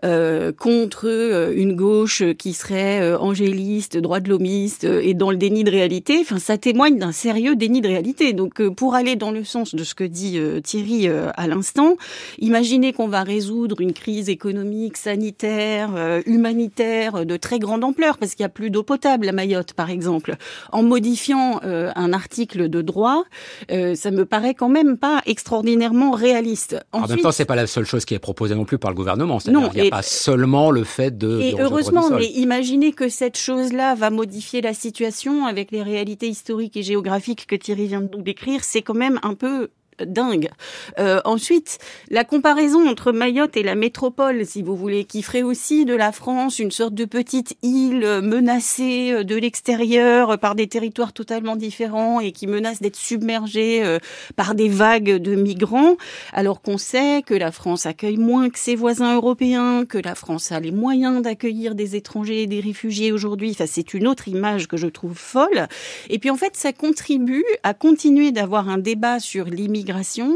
euh, 0.04 0.52
contre 0.52 1.52
une 1.54 1.74
gauche 1.74 2.22
qui 2.38 2.52
serait 2.52 3.14
angéliste, 3.14 3.96
droit 3.96 4.20
de 4.20 4.28
l'homiste 4.28 4.84
et 4.84 5.14
dans 5.14 5.30
le 5.30 5.36
déni 5.36 5.64
de 5.64 5.70
réalité. 5.70 6.18
Enfin, 6.20 6.38
ça 6.38 6.58
témoigne 6.58 6.98
d'un 6.98 7.12
sérieux 7.12 7.56
déni 7.56 7.80
de 7.80 7.88
réalité. 7.88 8.32
Donc, 8.32 8.62
pour 8.70 8.94
aller 8.94 9.16
dans 9.16 9.30
le 9.30 9.44
sens 9.44 9.74
de 9.74 9.84
ce 9.84 9.94
que 9.94 10.04
dit 10.04 10.38
Thierry 10.62 11.08
à 11.08 11.46
l'instant, 11.46 11.96
imaginez 12.38 12.92
qu'on 12.92 13.08
va 13.08 13.22
résoudre 13.22 13.80
une 13.80 13.92
crise 13.92 14.28
économique, 14.28 14.96
sanitaire, 14.96 15.90
humanitaire 16.26 17.26
de 17.26 17.36
très 17.36 17.58
grande 17.58 17.84
ampleur 17.84 18.18
parce 18.18 18.34
qu'il 18.34 18.42
n'y 18.42 18.46
a 18.46 18.50
plus 18.50 18.70
d'eau 18.70 18.82
potable 18.82 19.28
à 19.28 19.32
Mayotte, 19.32 19.72
par 19.72 19.90
exemple, 19.90 20.36
en 20.72 20.82
modifiant 20.82 21.60
un 21.62 22.12
article 22.12 22.68
de 22.68 22.82
droit, 22.82 23.24
euh, 23.70 23.94
ça 23.94 24.10
me 24.10 24.24
paraît 24.24 24.54
quand 24.54 24.68
même 24.68 24.96
pas 24.96 25.22
extraordinairement 25.26 26.12
réaliste. 26.12 26.76
en 26.92 27.06
même 27.06 27.20
temps, 27.20 27.32
c'est 27.32 27.44
pas 27.44 27.56
la 27.56 27.66
seule 27.66 27.84
chose 27.84 28.04
qui 28.04 28.14
est 28.14 28.18
proposée 28.18 28.54
non 28.54 28.64
plus 28.64 28.78
par 28.78 28.90
le 28.90 28.96
gouvernement. 28.96 29.38
Non, 29.48 29.70
il 29.74 29.90
seulement 30.02 30.70
le 30.70 30.84
fait 30.84 31.16
de. 31.16 31.40
Et 31.40 31.54
heureusement, 31.58 32.10
mais 32.10 32.26
imaginez 32.26 32.92
que 32.92 33.08
cette 33.08 33.38
chose-là 33.38 33.94
va 33.94 34.10
modifier 34.10 34.60
la 34.60 34.74
situation 34.74 35.46
avec 35.46 35.70
les 35.70 35.82
réalités 35.82 36.28
historiques 36.28 36.76
et 36.76 36.82
géographiques 36.82 37.46
que 37.46 37.56
Thierry 37.56 37.86
vient 37.86 38.00
de 38.00 38.16
nous 38.16 38.22
décrire. 38.22 38.64
C'est 38.64 38.82
quand 38.82 38.94
même 38.94 39.20
un 39.22 39.34
peu 39.34 39.70
dingue. 40.00 40.50
Euh, 40.98 41.20
ensuite, 41.24 41.78
la 42.10 42.24
comparaison 42.24 42.88
entre 42.88 43.12
Mayotte 43.12 43.56
et 43.56 43.62
la 43.62 43.74
métropole, 43.74 44.44
si 44.46 44.62
vous 44.62 44.76
voulez, 44.76 45.04
qui 45.04 45.22
ferait 45.22 45.42
aussi 45.42 45.84
de 45.84 45.94
la 45.94 46.12
France 46.12 46.58
une 46.58 46.70
sorte 46.70 46.94
de 46.94 47.04
petite 47.04 47.56
île 47.62 48.20
menacée 48.22 49.12
euh, 49.12 49.24
de 49.24 49.36
l'extérieur 49.36 50.38
par 50.38 50.54
des 50.54 50.66
territoires 50.66 51.12
totalement 51.12 51.56
différents 51.56 52.20
et 52.20 52.32
qui 52.32 52.46
menace 52.46 52.80
d'être 52.80 52.96
submergée 52.96 53.84
euh, 53.84 53.98
par 54.36 54.54
des 54.54 54.68
vagues 54.68 55.16
de 55.16 55.34
migrants, 55.34 55.96
alors 56.32 56.62
qu'on 56.62 56.78
sait 56.78 57.22
que 57.22 57.34
la 57.34 57.52
France 57.52 57.86
accueille 57.86 58.16
moins 58.16 58.50
que 58.50 58.58
ses 58.58 58.76
voisins 58.76 59.14
européens, 59.14 59.84
que 59.84 59.98
la 59.98 60.14
France 60.14 60.52
a 60.52 60.60
les 60.60 60.72
moyens 60.72 61.22
d'accueillir 61.22 61.74
des 61.74 61.96
étrangers 61.96 62.42
et 62.42 62.46
des 62.46 62.60
réfugiés 62.60 63.12
aujourd'hui. 63.12 63.50
Enfin, 63.52 63.66
c'est 63.66 63.94
une 63.94 64.06
autre 64.06 64.28
image 64.28 64.68
que 64.68 64.76
je 64.76 64.86
trouve 64.86 65.16
folle. 65.16 65.68
Et 66.10 66.18
puis 66.18 66.30
en 66.30 66.36
fait, 66.36 66.56
ça 66.56 66.72
contribue 66.72 67.44
à 67.62 67.74
continuer 67.74 68.32
d'avoir 68.32 68.68
un 68.68 68.78
débat 68.78 69.20
sur 69.20 69.46
l'immigration 69.46 69.83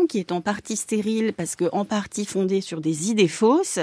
qui 0.08 0.18
est 0.18 0.32
en 0.32 0.40
partie 0.40 0.76
stérile 0.76 1.32
parce 1.32 1.56
que 1.56 1.64
en 1.72 1.84
partie 1.84 2.24
fondée 2.24 2.60
sur 2.60 2.80
des 2.80 3.10
idées 3.10 3.28
fausses, 3.28 3.78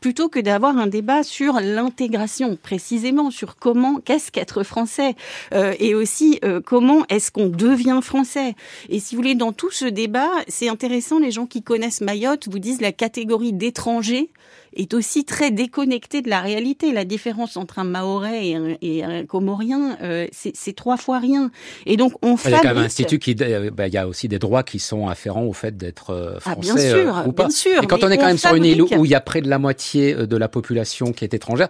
plutôt 0.00 0.28
que 0.28 0.38
d'avoir 0.38 0.76
un 0.78 0.86
débat 0.86 1.22
sur 1.22 1.54
l'intégration, 1.60 2.56
précisément 2.56 3.30
sur 3.30 3.56
comment, 3.56 4.00
qu'est-ce 4.04 4.30
qu'être 4.30 4.62
français, 4.62 5.14
euh, 5.52 5.74
et 5.78 5.94
aussi 5.94 6.38
euh, 6.44 6.60
comment 6.64 7.04
est-ce 7.08 7.30
qu'on 7.30 7.48
devient 7.48 8.00
français. 8.02 8.54
Et 8.88 9.00
si 9.00 9.14
vous 9.14 9.22
voulez, 9.22 9.34
dans 9.34 9.52
tout 9.52 9.70
ce 9.70 9.84
débat, 9.84 10.30
c'est 10.46 10.68
intéressant, 10.68 11.18
les 11.18 11.30
gens 11.30 11.46
qui 11.46 11.62
connaissent 11.62 12.00
Mayotte 12.00 12.48
vous 12.48 12.58
disent 12.58 12.80
la 12.80 12.92
catégorie 12.92 13.52
d'étrangers 13.52 14.30
est 14.74 14.94
aussi 14.94 15.24
très 15.24 15.50
déconnecté 15.50 16.22
de 16.22 16.30
la 16.30 16.40
réalité. 16.40 16.92
La 16.92 17.04
différence 17.04 17.56
entre 17.56 17.78
un 17.78 17.84
Maorais 17.84 18.54
et 18.80 19.04
un, 19.04 19.26
Comorien, 19.26 19.96
euh, 20.02 20.26
c'est 20.32 20.74
trois 20.74 20.96
fois 20.96 21.18
rien. 21.18 21.50
Et 21.86 21.96
donc 21.96 22.12
on 22.22 22.36
fait. 22.36 22.50
Il 22.50 22.52
y 22.52 22.54
a 22.54 22.60
quand 22.60 22.68
même 22.68 22.78
un 22.78 22.84
institut 22.84 23.18
qui, 23.18 23.36
euh, 23.40 23.70
bah, 23.70 23.88
il 23.88 23.94
y 23.94 23.98
a 23.98 24.06
aussi 24.06 24.28
des 24.28 24.38
droits 24.38 24.62
qui 24.62 24.78
sont 24.78 25.08
afférents 25.08 25.44
au 25.44 25.52
fait 25.52 25.76
d'être 25.76 26.10
euh, 26.10 26.40
français 26.40 26.70
ah, 26.70 26.74
bien 26.74 26.76
sûr, 26.76 27.22
ou 27.26 27.32
pas. 27.32 27.44
Bien 27.44 27.50
sûr, 27.50 27.82
et 27.82 27.86
quand 27.86 28.02
on 28.04 28.10
est 28.10 28.18
quand 28.18 28.26
même 28.26 28.38
sur 28.38 28.54
une 28.54 28.64
île 28.64 28.82
où 28.82 29.04
il 29.04 29.10
y 29.10 29.14
a 29.14 29.20
près 29.20 29.40
de 29.40 29.48
la 29.48 29.58
moitié 29.58 30.14
de 30.14 30.36
la 30.36 30.48
population 30.48 31.12
qui 31.12 31.24
est 31.24 31.34
étrangère, 31.34 31.68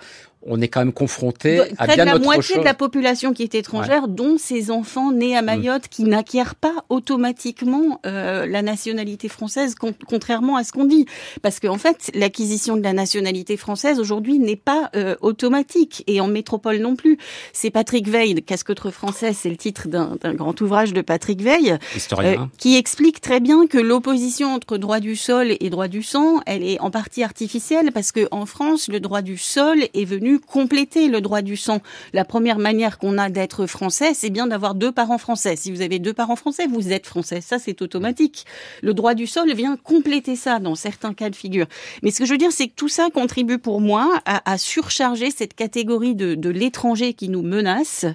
on 0.48 0.60
est 0.60 0.68
quand 0.68 0.80
même 0.80 0.92
confronté 0.92 1.60
à 1.78 1.86
bien 1.86 2.04
de 2.04 2.10
la 2.10 2.18
moitié 2.18 2.58
de 2.58 2.64
la 2.64 2.74
population 2.74 3.32
qui 3.32 3.42
est 3.42 3.54
étrangère, 3.54 4.08
dont 4.08 4.36
ces 4.38 4.70
enfants 4.70 5.12
nés 5.12 5.36
à 5.36 5.42
mm. 5.42 5.46
Mayotte 5.46 5.88
qui 5.88 6.04
n'acquièrent 6.04 6.54
pas 6.54 6.84
automatiquement 6.88 8.00
euh, 8.06 8.46
la 8.46 8.62
nationalité 8.62 9.28
française, 9.28 9.74
contrairement 10.06 10.56
à 10.56 10.64
ce 10.64 10.72
qu'on 10.72 10.84
dit. 10.84 11.06
Parce 11.42 11.60
qu'en 11.60 11.74
en 11.74 11.78
fait, 11.78 12.10
l'acquisition 12.14 12.76
de 12.76 12.82
la 12.82 12.92
nationalité 12.92 13.56
française 13.56 14.00
aujourd'hui 14.00 14.38
n'est 14.38 14.56
pas 14.56 14.90
euh, 14.96 15.14
automatique 15.20 16.02
et 16.06 16.20
en 16.20 16.26
métropole 16.26 16.78
non 16.78 16.96
plus. 16.96 17.18
C'est 17.52 17.70
Patrick 17.70 18.08
Veil, 18.08 18.42
Casquetre 18.42 18.90
français, 18.90 19.32
c'est 19.32 19.50
le 19.50 19.56
titre 19.56 19.86
d'un 19.86 20.34
grand 20.34 20.60
ouvrage 20.60 20.92
de 20.92 21.02
Patrick 21.02 21.40
Veil, 21.40 21.78
euh, 22.18 22.36
qui 22.58 22.76
explique 22.76 23.20
très 23.20 23.40
bien 23.40 23.66
que 23.66 23.78
l'opposition 23.78 24.54
entre 24.54 24.76
droit 24.76 25.00
du 25.00 25.14
sol 25.14 25.54
et 25.60 25.70
droit 25.70 25.88
du 25.88 26.02
sang, 26.02 26.40
elle 26.46 26.64
est 26.64 26.80
en 26.80 26.90
partie 26.90 27.22
artificielle 27.22 27.92
parce 27.92 28.12
que 28.12 28.26
en 28.30 28.46
France, 28.46 28.88
le 28.88 28.98
droit 28.98 29.22
du 29.22 29.38
sol 29.38 29.78
est 29.94 30.04
venu 30.04 30.37
compléter 30.38 31.08
le 31.08 31.20
droit 31.20 31.42
du 31.42 31.56
sang. 31.56 31.80
La 32.12 32.24
première 32.24 32.58
manière 32.58 32.98
qu'on 32.98 33.18
a 33.18 33.28
d'être 33.28 33.66
français, 33.66 34.14
c'est 34.14 34.30
bien 34.30 34.46
d'avoir 34.46 34.74
deux 34.74 34.92
parents 34.92 35.18
français. 35.18 35.56
Si 35.56 35.70
vous 35.70 35.82
avez 35.82 35.98
deux 35.98 36.12
parents 36.12 36.36
français, 36.36 36.66
vous 36.66 36.92
êtes 36.92 37.06
français. 37.06 37.40
Ça, 37.40 37.58
c'est 37.58 37.82
automatique. 37.82 38.46
Le 38.82 38.94
droit 38.94 39.14
du 39.14 39.26
sol 39.26 39.52
vient 39.52 39.76
compléter 39.76 40.36
ça 40.36 40.58
dans 40.58 40.74
certains 40.74 41.14
cas 41.14 41.30
de 41.30 41.36
figure. 41.36 41.66
Mais 42.02 42.10
ce 42.10 42.20
que 42.20 42.26
je 42.26 42.32
veux 42.32 42.38
dire, 42.38 42.52
c'est 42.52 42.68
que 42.68 42.74
tout 42.74 42.88
ça 42.88 43.08
contribue 43.12 43.58
pour 43.58 43.80
moi 43.80 44.20
à, 44.24 44.58
surcharger 44.58 45.30
cette 45.30 45.54
catégorie 45.54 46.14
de, 46.14 46.48
l'étranger 46.48 47.14
qui 47.14 47.28
nous 47.28 47.42
menace, 47.42 48.06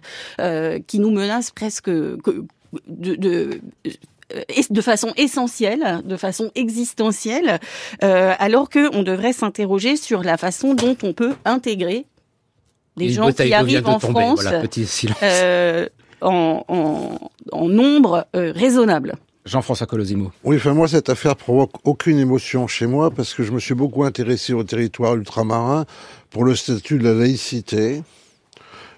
euh, 0.41 0.79
qui 0.85 0.99
nous 0.99 1.11
menace 1.11 1.51
presque 1.51 1.89
de, 1.89 2.45
de 2.87 3.61
de 4.69 4.81
façon 4.81 5.13
essentielle, 5.15 6.01
de 6.03 6.17
façon 6.17 6.51
existentielle, 6.55 7.59
euh, 8.03 8.33
alors 8.39 8.69
qu'on 8.69 9.03
devrait 9.03 9.33
s'interroger 9.33 9.95
sur 9.95 10.23
la 10.23 10.37
façon 10.37 10.73
dont 10.73 10.97
on 11.03 11.13
peut 11.13 11.35
intégrer 11.45 12.05
des 12.97 13.09
gens 13.09 13.31
qui 13.31 13.53
arrivent 13.53 13.87
en 13.87 13.99
France 13.99 14.45
euh, 15.21 15.87
en, 16.21 16.63
en, 17.51 17.67
nombre 17.67 18.27
euh, 18.35 18.51
raisonnable. 18.55 19.15
Jean-François 19.45 19.87
Colosimo. 19.87 20.31
Oui, 20.43 20.55
enfin 20.55 20.73
moi 20.73 20.87
cette 20.87 21.09
affaire 21.09 21.35
provoque 21.35 21.73
aucune 21.83 22.17
émotion 22.17 22.65
chez 22.67 22.87
moi 22.87 23.11
parce 23.11 23.33
que 23.33 23.43
je 23.43 23.51
me 23.51 23.59
suis 23.59 23.73
beaucoup 23.73 24.05
intéressé 24.05 24.53
au 24.53 24.63
territoire 24.63 25.15
ultramarin 25.15 25.85
pour 26.29 26.45
le 26.45 26.55
statut 26.55 26.97
de 26.97 27.03
la 27.03 27.13
laïcité. 27.13 28.03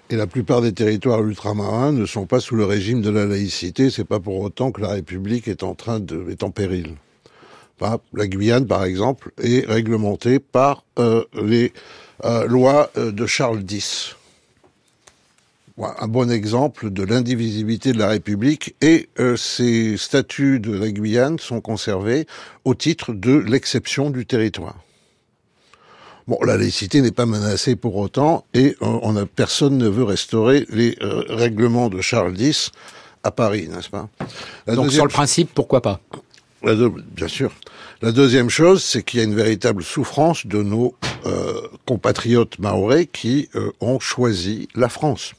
Et 0.08 0.14
la 0.14 0.28
plupart 0.28 0.60
des 0.60 0.72
territoires 0.72 1.20
ultramarins 1.20 1.90
ne 1.90 2.06
sont 2.06 2.26
pas 2.26 2.38
sous 2.38 2.54
le 2.54 2.64
régime 2.64 3.02
de 3.02 3.10
la 3.10 3.26
laïcité. 3.26 3.90
C'est 3.90 4.04
pas 4.04 4.20
pour 4.20 4.38
autant 4.40 4.70
que 4.70 4.80
la 4.80 4.90
République 4.90 5.48
est 5.48 5.64
en 5.64 5.74
train 5.74 5.98
de 5.98 6.30
est 6.30 6.44
en 6.44 6.50
péril. 6.50 6.94
La 8.14 8.26
Guyane, 8.26 8.66
par 8.66 8.84
exemple, 8.84 9.32
est 9.42 9.66
réglementée 9.66 10.38
par 10.38 10.84
euh, 10.98 11.24
les 11.34 11.72
euh, 12.24 12.46
loi 12.46 12.90
euh, 12.96 13.12
de 13.12 13.26
Charles 13.26 13.62
X. 13.68 14.16
Un 15.78 16.08
bon 16.08 16.30
exemple 16.30 16.90
de 16.90 17.02
l'indivisibilité 17.02 17.92
de 17.92 17.98
la 17.98 18.08
République 18.08 18.74
et 18.80 19.10
euh, 19.20 19.36
ces 19.36 19.98
statuts 19.98 20.58
de 20.58 20.72
la 20.72 20.90
Guyane 20.90 21.38
sont 21.38 21.60
conservés 21.60 22.26
au 22.64 22.74
titre 22.74 23.12
de 23.12 23.36
l'exception 23.36 24.08
du 24.08 24.24
territoire. 24.24 24.76
Bon, 26.26 26.38
la 26.42 26.56
laïcité 26.56 27.02
n'est 27.02 27.12
pas 27.12 27.26
menacée 27.26 27.76
pour 27.76 27.96
autant 27.96 28.46
et 28.54 28.74
on 28.80 29.14
a, 29.16 29.26
personne 29.26 29.76
ne 29.76 29.86
veut 29.86 30.02
restaurer 30.02 30.66
les 30.70 30.96
règlements 31.00 31.88
de 31.88 32.00
Charles 32.00 32.40
X 32.40 32.72
à 33.22 33.30
Paris, 33.30 33.68
n'est-ce 33.68 33.90
pas? 33.90 34.08
Donc 34.66 34.90
sur 34.90 35.04
le 35.04 35.10
principe, 35.10 35.52
pourquoi 35.54 35.82
pas? 35.82 36.00
Bien 36.66 37.28
sûr. 37.28 37.52
La 38.02 38.10
deuxième 38.10 38.50
chose, 38.50 38.82
c'est 38.82 39.04
qu'il 39.04 39.20
y 39.20 39.22
a 39.22 39.24
une 39.24 39.36
véritable 39.36 39.84
souffrance 39.84 40.46
de 40.46 40.64
nos 40.64 40.96
euh, 41.24 41.60
compatriotes 41.86 42.58
maorais 42.58 43.06
qui 43.06 43.48
euh, 43.54 43.70
ont 43.80 44.00
choisi 44.00 44.66
la 44.74 44.88
France. 44.88 45.34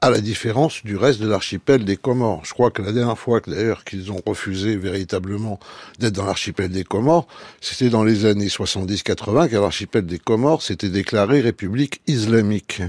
À 0.00 0.08
la 0.08 0.20
différence 0.20 0.84
du 0.84 0.96
reste 0.96 1.20
de 1.20 1.26
l'archipel 1.26 1.84
des 1.84 1.96
Comores. 1.96 2.42
Je 2.44 2.54
crois 2.54 2.70
que 2.70 2.80
la 2.80 2.92
dernière 2.92 3.18
fois 3.18 3.40
d'ailleurs 3.44 3.82
qu'ils 3.82 4.12
ont 4.12 4.22
refusé 4.24 4.76
véritablement 4.76 5.58
d'être 5.98 6.14
dans 6.14 6.26
l'archipel 6.26 6.70
des 6.70 6.84
Comores, 6.84 7.26
c'était 7.60 7.90
dans 7.90 8.04
les 8.04 8.24
années 8.24 8.46
70-80 8.46 9.50
car 9.50 9.62
l'archipel 9.62 10.06
des 10.06 10.20
Comores 10.20 10.62
s'était 10.62 10.90
déclaré 10.90 11.40
république 11.40 12.02
islamique. 12.06 12.82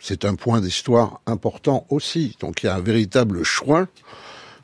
C'est 0.00 0.24
un 0.24 0.36
point 0.36 0.60
d'histoire 0.60 1.20
important 1.26 1.84
aussi. 1.90 2.36
Donc 2.38 2.62
il 2.62 2.66
y 2.66 2.68
a 2.68 2.76
un 2.76 2.80
véritable 2.80 3.42
choix 3.42 3.88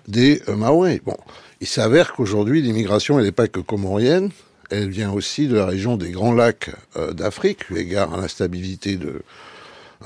des 0.08 0.42
euh, 0.48 0.56
Maoris. 0.56 1.00
Bon, 1.04 1.16
il 1.64 1.66
s'avère 1.66 2.12
qu'aujourd'hui, 2.12 2.60
l'immigration, 2.60 3.18
elle 3.18 3.24
n'est 3.24 3.32
pas 3.32 3.48
que 3.48 3.58
comorienne, 3.58 4.28
elle 4.68 4.90
vient 4.90 5.10
aussi 5.10 5.48
de 5.48 5.56
la 5.56 5.64
région 5.64 5.96
des 5.96 6.10
Grands 6.10 6.34
Lacs 6.34 6.68
euh, 6.98 7.14
d'Afrique, 7.14 7.70
eu 7.70 7.78
égard 7.78 8.12
à 8.12 8.18
l'instabilité 8.18 8.96
de, 8.96 9.22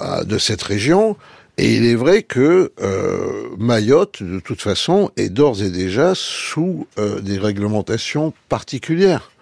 euh, 0.01 0.23
de 0.23 0.39
cette 0.39 0.63
région. 0.63 1.17
Et 1.57 1.75
il 1.75 1.85
est 1.85 1.97
vrai 1.97 2.23
que 2.23 2.71
euh, 2.81 3.49
Mayotte, 3.59 4.23
de 4.23 4.39
toute 4.39 4.63
façon, 4.63 5.11
est 5.17 5.31
d'ores 5.31 5.61
et 5.61 5.71
déjà 5.71 6.13
sous 6.15 6.87
des 7.23 7.39
réglementations 7.39 8.33
particulières. 8.49 9.33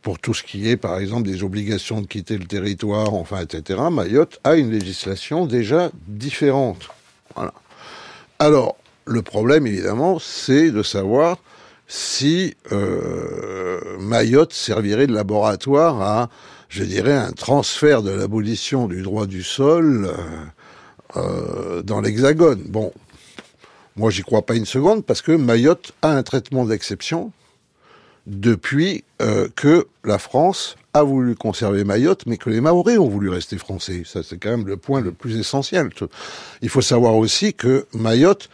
Pour 0.00 0.18
tout 0.18 0.32
ce 0.32 0.42
qui 0.42 0.70
est, 0.70 0.78
par 0.78 0.98
exemple, 0.98 1.28
des 1.28 1.42
obligations 1.42 2.00
de 2.00 2.06
quitter 2.06 2.38
le 2.38 2.46
territoire, 2.46 3.12
enfin, 3.12 3.42
etc., 3.42 3.80
Mayotte 3.92 4.40
a 4.44 4.54
une 4.54 4.70
législation 4.70 5.44
déjà 5.44 5.90
différente. 6.08 6.88
Voilà. 7.36 7.52
Alors, 8.38 8.78
le 9.06 9.22
problème, 9.22 9.66
évidemment, 9.66 10.18
c'est 10.18 10.70
de 10.70 10.82
savoir 10.82 11.38
si 11.86 12.54
euh, 12.72 13.78
Mayotte 14.00 14.52
servirait 14.52 15.06
de 15.06 15.14
laboratoire 15.14 16.00
à, 16.00 16.30
je 16.68 16.84
dirais, 16.84 17.12
un 17.12 17.32
transfert 17.32 18.02
de 18.02 18.10
l'abolition 18.10 18.88
du 18.88 19.02
droit 19.02 19.26
du 19.26 19.42
sol 19.42 20.06
euh, 20.06 21.18
euh, 21.18 21.82
dans 21.82 22.00
l'Hexagone. 22.00 22.62
Bon, 22.66 22.92
moi, 23.96 24.10
j'y 24.10 24.22
crois 24.22 24.42
pas 24.42 24.54
une 24.54 24.66
seconde 24.66 25.04
parce 25.04 25.22
que 25.22 25.32
Mayotte 25.32 25.92
a 26.02 26.10
un 26.10 26.22
traitement 26.22 26.64
d'exception 26.64 27.32
depuis 28.26 29.04
que 29.54 29.86
la 30.02 30.18
France 30.18 30.76
a 30.94 31.02
voulu 31.02 31.34
conserver 31.34 31.84
Mayotte, 31.84 32.24
mais 32.26 32.38
que 32.38 32.48
les 32.48 32.60
Maoris 32.60 32.98
ont 32.98 33.08
voulu 33.08 33.28
rester 33.28 33.58
français. 33.58 34.02
Ça, 34.06 34.22
c'est 34.22 34.38
quand 34.38 34.50
même 34.50 34.66
le 34.66 34.76
point 34.76 35.00
le 35.00 35.12
plus 35.12 35.36
essentiel. 35.38 35.90
Il 36.62 36.68
faut 36.68 36.80
savoir 36.80 37.16
aussi 37.16 37.52
que 37.52 37.86
Mayotte 37.92 38.48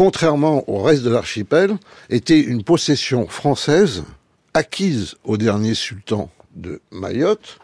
contrairement 0.00 0.64
au 0.66 0.82
reste 0.82 1.02
de 1.02 1.10
l'archipel, 1.10 1.76
était 2.08 2.40
une 2.40 2.64
possession 2.64 3.28
française 3.28 4.02
acquise 4.54 5.16
au 5.24 5.36
dernier 5.36 5.74
sultan 5.74 6.30
de 6.56 6.80
Mayotte, 6.90 7.58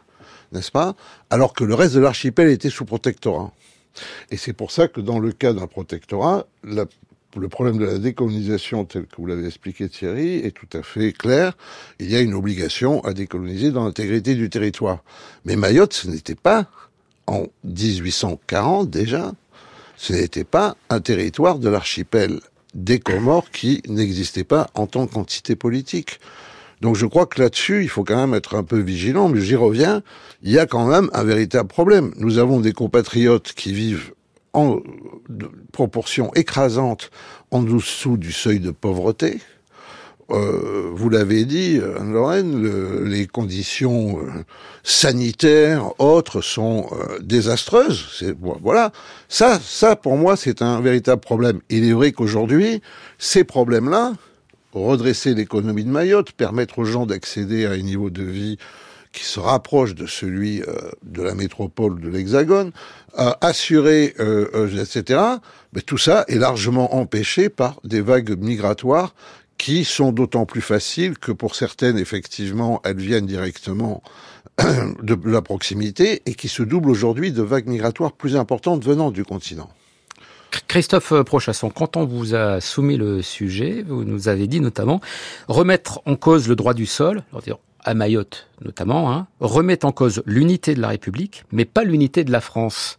n'est-ce 0.53 0.71
pas 0.71 0.97
Alors 1.31 1.55
que 1.55 1.65
le 1.65 1.73
reste 1.73 1.95
de 1.95 2.01
l'archipel 2.01 2.51
était 2.51 2.69
sous 2.69 2.85
protectorat. 2.85 3.53
Et 4.31 4.37
c'est 4.37 4.53
pour 4.53 4.71
ça 4.71 4.87
que 4.87 5.01
dans 5.01 5.19
le 5.19 5.33
cas 5.33 5.55
d'un 5.55 5.67
protectorat, 5.67 6.47
le 6.63 7.49
problème 7.49 7.79
de 7.79 7.87
la 7.87 7.97
décolonisation 7.97 8.85
tel 8.85 9.07
que 9.07 9.17
vous 9.17 9.25
l'avez 9.25 9.47
expliqué 9.47 9.89
Thierry 9.89 10.37
est 10.41 10.55
tout 10.55 10.69
à 10.77 10.83
fait 10.83 11.13
clair. 11.13 11.57
Il 12.01 12.11
y 12.11 12.17
a 12.17 12.21
une 12.21 12.35
obligation 12.35 13.03
à 13.07 13.15
décoloniser 13.15 13.71
dans 13.71 13.87
l'intégrité 13.87 14.35
du 14.35 14.51
territoire. 14.51 15.03
Mais 15.47 15.57
Mayotte, 15.57 15.95
ce 15.95 16.07
n'était 16.11 16.35
pas, 16.35 16.67
en 17.27 17.47
1840 17.65 18.91
déjà, 18.91 19.33
ce 19.97 20.13
n'était 20.13 20.45
pas 20.45 20.77
un 20.91 21.01
territoire 21.01 21.59
de 21.59 21.69
l'archipel 21.69 22.41
des 22.75 23.01
Comores 23.01 23.51
qui 23.51 23.83
n'existait 23.89 24.45
pas 24.45 24.69
en 24.75 24.87
tant 24.87 25.07
qu'entité 25.07 25.57
politique. 25.57 26.21
Donc 26.83 26.95
je 26.95 27.07
crois 27.07 27.27
que 27.27 27.41
là-dessus, 27.41 27.83
il 27.83 27.89
faut 27.89 28.05
quand 28.05 28.17
même 28.17 28.35
être 28.35 28.55
un 28.55 28.63
peu 28.63 28.79
vigilant, 28.79 29.29
mais 29.29 29.41
j'y 29.41 29.57
reviens, 29.57 30.03
il 30.43 30.53
y 30.53 30.59
a 30.59 30.67
quand 30.67 30.87
même 30.87 31.09
un 31.15 31.25
véritable 31.25 31.69
problème. 31.69 32.13
Nous 32.19 32.39
avons 32.39 32.61
des 32.61 32.73
compatriotes 32.73 33.55
qui 33.55 33.73
vivent 33.73 34.13
en 34.53 34.81
proportion 35.73 36.33
écrasante 36.35 37.11
en 37.51 37.63
dessous 37.63 38.17
du 38.17 38.33
seuil 38.33 38.61
de 38.61 38.71
pauvreté. 38.71 39.41
Euh, 40.31 40.91
vous 40.93 41.09
l'avez 41.09 41.45
dit, 41.45 41.81
Anne-Lorraine, 41.99 43.05
les 43.05 43.27
conditions 43.27 44.19
euh, 44.19 44.31
sanitaires 44.83 46.01
autres 46.01 46.41
sont 46.41 46.87
euh, 46.93 47.19
désastreuses. 47.21 48.25
Voilà, 48.63 48.91
ça, 49.29 49.61
ça 49.61 49.95
pour 49.95 50.17
moi 50.17 50.37
c'est 50.37 50.63
un 50.63 50.81
véritable 50.81 51.21
problème. 51.21 51.61
Il 51.71 51.89
est 51.89 51.93
vrai 51.93 52.11
qu'aujourd'hui, 52.11 52.83
ces 53.19 53.45
problèmes-là, 53.45 54.15
redresser 54.73 55.35
l'économie 55.35 55.85
de 55.85 55.91
Mayotte, 55.91 56.33
permettre 56.33 56.81
aux 56.81 56.85
gens 56.85 57.07
d'accéder 57.07 57.65
à 57.65 57.71
un 57.71 57.79
niveau 57.79 58.11
de 58.11 58.23
vie 58.23 58.59
qui 59.13 59.25
se 59.25 59.41
rapproche 59.41 59.95
de 59.95 60.07
celui 60.07 60.61
euh, 60.63 60.91
de 61.05 61.23
la 61.23 61.35
métropole 61.35 62.01
de 62.01 62.09
l'Hexagone, 62.09 62.73
assurer, 63.41 64.15
etc. 64.79 65.21
Mais 65.73 65.81
tout 65.81 65.97
ça 65.97 66.27
est 66.29 66.37
largement 66.37 66.97
empêché 66.97 67.49
par 67.49 67.81
des 67.83 68.03
vagues 68.03 68.37
migratoires 68.39 69.15
qui 69.59 69.85
sont 69.85 70.13
d'autant 70.13 70.47
plus 70.47 70.61
faciles 70.61 71.19
que 71.19 71.33
pour 71.33 71.55
certaines, 71.55 71.99
effectivement, 71.99 72.81
elles 72.85 72.99
viennent 72.99 73.27
directement 73.27 74.03
de 74.59 75.19
la 75.25 75.43
proximité 75.43 76.23
et 76.27 76.35
qui 76.35 76.49
se 76.49 76.63
doublent 76.63 76.91
aujourd'hui 76.91 77.33
de 77.33 77.43
vagues 77.43 77.67
migratoires 77.67 78.13
plus 78.13 78.37
importantes 78.37 78.85
venant 78.85 79.11
du 79.11 79.25
continent. 79.25 79.71
Christophe 80.69 81.23
Prochasson, 81.23 81.71
quand 81.71 81.97
on 81.97 82.05
vous 82.05 82.35
a 82.35 82.61
soumis 82.61 82.97
le 82.97 83.21
sujet, 83.21 83.85
vous 83.87 84.05
nous 84.05 84.29
avez 84.29 84.47
dit 84.47 84.61
notamment 84.61 85.01
remettre 85.49 86.01
en 86.07 86.17
cause 86.17 86.49
le 86.49 86.57
droit 86.57 86.73
du 86.75 86.87
sol, 86.87 87.23
à 87.85 87.95
Mayotte 87.95 88.49
notamment, 88.65 89.13
hein, 89.13 89.27
remet 89.41 89.85
en 89.85 89.93
cause 89.93 90.23
l'unité 90.25 90.75
de 90.75 90.81
la 90.81 90.89
République, 90.89 91.45
mais 91.53 91.65
pas 91.65 91.85
l'unité 91.85 92.25
de 92.25 92.33
la 92.33 92.41
France. 92.41 92.99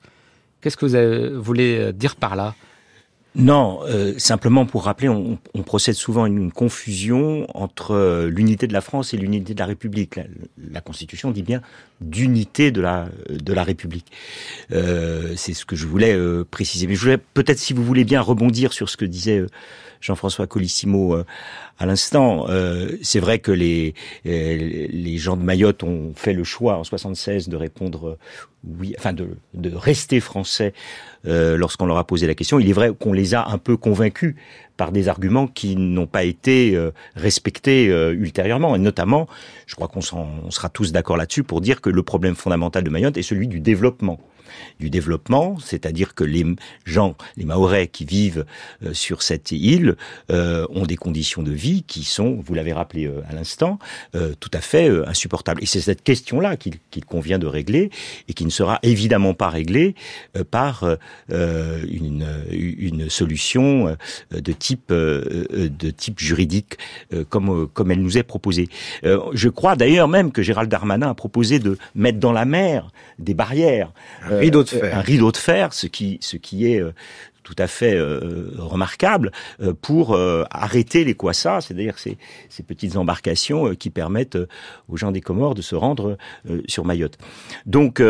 Qu'est-ce 0.62 0.78
que 0.78 0.86
vous 0.86 1.42
voulez 1.42 1.92
dire 1.94 2.16
par 2.16 2.36
là? 2.36 2.56
Non, 3.38 3.82
euh, 3.84 4.16
simplement 4.18 4.66
pour 4.66 4.86
rappeler, 4.86 5.10
on, 5.10 5.38
procède 5.64 5.94
souvent 5.94 6.24
à 6.24 6.28
une 6.28 6.52
confusion 6.52 7.46
entre 7.54 7.92
euh, 7.92 8.30
l'unité 8.30 8.66
de 8.66 8.74
la 8.74 8.82
France 8.82 9.14
et 9.14 9.18
l'unité 9.18 9.54
de 9.54 9.60
la 9.60 9.68
République. 9.68 10.20
La, 10.72 10.82
Constitution 10.82 11.30
dit 11.30 11.44
bien 11.44 11.62
d'unité 12.02 12.72
de 12.72 12.82
la 12.82 13.10
de 13.30 13.54
la 13.54 13.64
République. 13.64 14.12
Euh, 14.72 15.34
c'est 15.36 15.54
ce 15.54 15.66
que 15.66 15.76
je 15.76 15.88
voulais 15.88 16.18
préciser. 16.50 16.88
Mais 16.88 16.96
je 16.96 17.02
voulais 17.02 17.18
peut-être, 17.18 17.60
si 17.60 17.74
vous 17.74 17.84
voulez 17.84 18.04
bien, 18.04 18.22
rebondir 18.22 18.74
sur 18.74 18.90
ce 18.90 18.98
que 18.98 19.06
disait 19.06 19.46
Jean-François 20.02 20.48
Colissimo 20.48 21.16
euh, 21.16 21.26
à 21.78 21.86
l'instant. 21.86 22.46
Euh, 22.50 22.98
c'est 23.02 23.20
vrai 23.20 23.40
que 23.40 23.52
les 23.52 23.94
euh, 24.26 24.88
les 24.90 25.18
gens 25.18 25.38
de 25.38 25.44
Mayotte 25.44 25.84
ont 25.84 26.14
fait 26.16 26.34
le 26.34 26.44
choix 26.44 26.78
en 26.78 26.84
76 26.84 27.50
de 27.50 27.56
répondre 27.56 28.18
oui, 28.80 28.96
enfin 28.98 29.14
de, 29.14 29.30
de 29.54 29.74
rester 29.74 30.20
français 30.20 30.74
lorsqu'on 31.24 31.86
leur 31.86 31.98
a 31.98 32.08
posé 32.08 32.26
la 32.26 32.36
question. 32.36 32.58
Il 32.58 32.70
est 32.70 32.74
vrai 32.74 32.92
qu'on 32.98 33.12
les 33.12 33.34
a 33.34 33.48
un 33.50 33.58
peu 33.58 33.76
convaincus 33.76 34.36
par 34.78 34.92
des 34.92 35.10
arguments 35.10 35.48
qui 35.48 35.76
n'ont 35.76 36.08
pas 36.08 36.24
été 36.24 36.78
respectés 37.16 37.86
ultérieurement. 38.12 38.76
Et 38.76 38.80
notamment, 38.80 39.28
je 39.66 39.76
crois 39.76 39.88
qu'on 39.88 40.02
sera 40.02 40.70
tous 40.70 40.92
d'accord 40.92 41.18
là-dessus 41.18 41.44
pour 41.44 41.60
dire 41.60 41.82
que 41.82 41.90
le 41.90 42.04
problème 42.04 42.36
fondamental 42.36 42.84
de 42.84 42.90
Mayotte 42.90 43.18
est 43.18 43.24
celui 43.24 43.48
du 43.48 43.60
développement 43.60 44.20
du 44.80 44.90
développement, 44.90 45.58
c'est-à-dire 45.60 46.16
que 46.16 46.24
les 46.24 46.46
gens, 46.86 47.16
les 47.36 47.46
Maorais 47.46 47.88
qui 47.88 48.06
vivent 48.06 48.46
euh, 48.84 48.94
sur 48.94 49.22
cette 49.22 49.52
île 49.52 49.96
euh, 50.32 50.66
ont 50.70 50.86
des 50.86 50.96
conditions 50.96 51.44
de 51.44 51.52
vie 51.52 51.84
qui 51.84 52.04
sont, 52.04 52.42
vous 52.46 52.54
l'avez 52.54 52.74
rappelé 52.74 53.06
euh, 53.06 53.22
à 53.30 53.34
l'instant, 53.34 53.80
tout 54.40 54.50
à 54.54 54.62
fait 54.62 54.90
insupportables. 55.08 55.62
Et 55.62 55.66
c'est 55.66 55.82
cette 55.82 56.04
question-là 56.04 56.58
qu'il 56.58 57.06
convient 57.06 57.40
de 57.40 57.46
régler 57.46 57.90
et 58.28 58.34
qui 58.34 58.46
ne 58.46 58.50
sera 58.50 58.80
évidemment 58.84 59.34
pas 59.34 59.50
réglée 59.50 59.96
par 60.50 60.98
une, 61.30 62.26
solution 63.10 63.96
de 64.32 64.52
type 64.52 64.92
de 64.92 65.92
type 65.92 66.20
juridique 66.20 66.78
comme 67.30 67.68
comme 67.68 67.92
elle 67.92 68.02
nous 68.02 68.18
est 68.18 68.24
proposée. 68.24 68.70
je 69.04 69.50
crois 69.50 69.76
d'ailleurs 69.76 70.08
même 70.08 70.32
que 70.32 70.42
Gérald 70.42 70.70
Darmanin 70.70 71.10
a 71.10 71.14
proposé 71.14 71.60
de 71.60 71.78
mettre 71.96 72.20
dans 72.20 72.34
la 72.34 72.46
mer 72.46 72.92
des 73.20 73.34
barrières 73.34 73.92
rideau 74.40 74.64
de 74.64 74.70
fer. 74.70 74.96
Un 74.96 75.02
rideau 75.02 75.32
de 75.32 75.38
fer, 75.38 75.74
ce 75.74 75.88
qui, 75.88 76.18
ce 76.22 76.38
qui 76.38 76.72
est 76.72 76.82
euh, 76.82 76.94
tout 77.48 77.56
à 77.60 77.68
fait 77.68 77.96
euh, 77.96 78.52
remarquable 78.58 79.32
euh, 79.62 79.74
pour 79.74 80.14
euh, 80.14 80.44
arrêter 80.52 81.06
les 81.06 81.14
Kwassa, 81.14 81.62
c'est-à-dire 81.62 81.98
ces, 81.98 82.18
ces, 82.50 82.62
petites 82.62 82.98
embarcations 82.98 83.74
qui 83.74 83.90
permettent 83.90 84.38
aux 84.90 84.98
gens 84.98 85.14
des 85.14 85.22
Comores 85.22 85.56
de 85.56 85.62
se 85.62 85.76
rendre 85.76 86.18
sur 86.68 86.84
Mayotte. 86.84 87.18
Donc, 87.66 88.04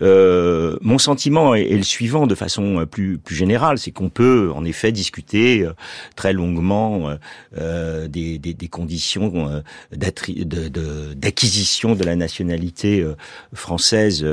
mon 0.00 0.98
sentiment 0.98 1.54
est, 1.54 1.74
le 1.74 1.82
suivant 1.82 2.26
de 2.26 2.34
façon 2.34 2.86
plus, 2.90 3.16
plus 3.16 3.34
générale, 3.34 3.78
c'est 3.78 3.92
qu'on 3.92 4.10
peut 4.10 4.50
en 4.54 4.64
effet 4.64 4.92
discuter 4.92 5.66
très 6.14 6.34
longuement 6.34 7.16
des, 7.56 8.38
des, 8.38 8.54
des, 8.54 8.68
conditions 8.68 9.62
d'acquisition 9.92 11.94
de, 11.94 11.98
de, 11.98 12.04
la 12.04 12.16
nationalité 12.16 13.06
française 13.54 14.26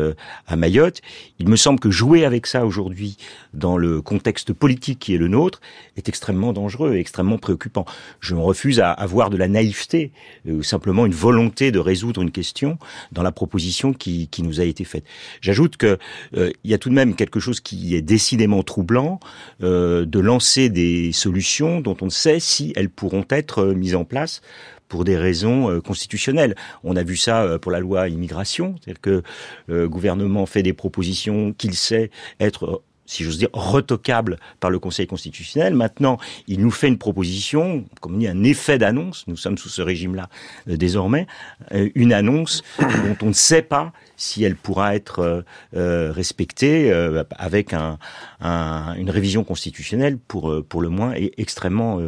à 0.47 0.55
Mayotte. 0.55 1.01
Il 1.39 1.47
me 1.47 1.55
semble 1.55 1.79
que 1.79 1.91
jouer 1.91 2.25
avec 2.25 2.47
ça 2.47 2.65
aujourd'hui 2.65 3.17
dans 3.53 3.77
le 3.77 4.01
contexte 4.01 4.48
politique 4.53 4.99
qui 4.99 5.13
est 5.13 5.17
le 5.17 5.27
nôtre 5.27 5.61
est 5.97 6.09
extrêmement 6.09 6.53
dangereux 6.53 6.95
et 6.95 6.99
extrêmement 6.99 7.37
préoccupant. 7.37 7.85
Je 8.19 8.35
refuse 8.35 8.79
à 8.79 8.91
avoir 8.91 9.29
de 9.29 9.37
la 9.37 9.47
naïveté 9.47 10.11
euh, 10.47 10.53
ou 10.53 10.63
simplement 10.63 11.05
une 11.05 11.13
volonté 11.13 11.71
de 11.71 11.79
résoudre 11.79 12.21
une 12.21 12.31
question 12.31 12.77
dans 13.11 13.23
la 13.23 13.31
proposition 13.31 13.93
qui, 13.93 14.27
qui 14.27 14.43
nous 14.43 14.59
a 14.59 14.63
été 14.63 14.83
faite. 14.83 15.03
J'ajoute 15.41 15.77
que 15.77 15.97
euh, 16.35 16.51
il 16.63 16.71
y 16.71 16.73
a 16.73 16.77
tout 16.77 16.89
de 16.89 16.95
même 16.95 17.15
quelque 17.15 17.39
chose 17.39 17.59
qui 17.59 17.95
est 17.95 18.01
décidément 18.01 18.63
troublant 18.63 19.19
euh, 19.63 20.05
de 20.05 20.19
lancer 20.19 20.69
des 20.69 21.11
solutions 21.11 21.81
dont 21.81 21.97
on 22.01 22.05
ne 22.05 22.11
sait 22.11 22.39
si 22.39 22.73
elles 22.75 22.89
pourront 22.89 23.25
être 23.29 23.65
mises 23.65 23.95
en 23.95 24.05
place 24.05 24.41
pour 24.87 25.03
des 25.03 25.17
raisons 25.17 25.79
constitutionnelles. 25.81 26.55
On 26.83 26.95
a 26.95 27.03
vu 27.03 27.15
ça 27.15 27.59
pour 27.59 27.71
la 27.71 27.79
loi 27.79 28.09
immigration, 28.09 28.73
c'est-à-dire 28.81 29.01
que 29.01 29.23
le 29.67 29.87
gouvernement 29.87 30.47
fait 30.47 30.63
des 30.63 30.73
propositions 30.73 31.53
qu'il 31.53 31.75
sait 31.75 32.09
être 32.39 32.81
si 33.09 33.23
j'ose 33.23 33.39
dire, 33.39 33.49
retoquable 33.53 34.37
par 34.59 34.69
le 34.69 34.77
Conseil 34.77 35.07
constitutionnel. 35.07 35.73
Maintenant, 35.73 36.19
il 36.47 36.61
nous 36.61 36.69
fait 36.69 36.87
une 36.87 36.99
proposition, 36.99 37.83
comme 38.01 38.15
on 38.15 38.17
dit, 38.19 38.27
un 38.27 38.43
effet 38.43 38.77
d'annonce. 38.77 39.25
Nous 39.27 39.35
sommes 39.35 39.57
sous 39.57 39.67
ce 39.67 39.81
régime-là 39.81 40.29
euh, 40.69 40.77
désormais, 40.77 41.25
euh, 41.71 41.89
une 41.95 42.13
annonce 42.13 42.61
dont 42.79 43.17
on 43.23 43.27
ne 43.29 43.33
sait 43.33 43.63
pas 43.63 43.91
si 44.15 44.43
elle 44.43 44.55
pourra 44.55 44.95
être 44.95 45.43
euh, 45.75 46.11
respectée 46.11 46.91
avec 47.37 47.73
un, 47.73 47.97
une 48.41 49.09
révision 49.09 49.43
constitutionnelle 49.43 50.17
pour 50.17 50.53
pour 50.67 50.81
le 50.81 50.89
moins 50.89 51.13
et 51.15 51.31
extrêmement 51.37 52.01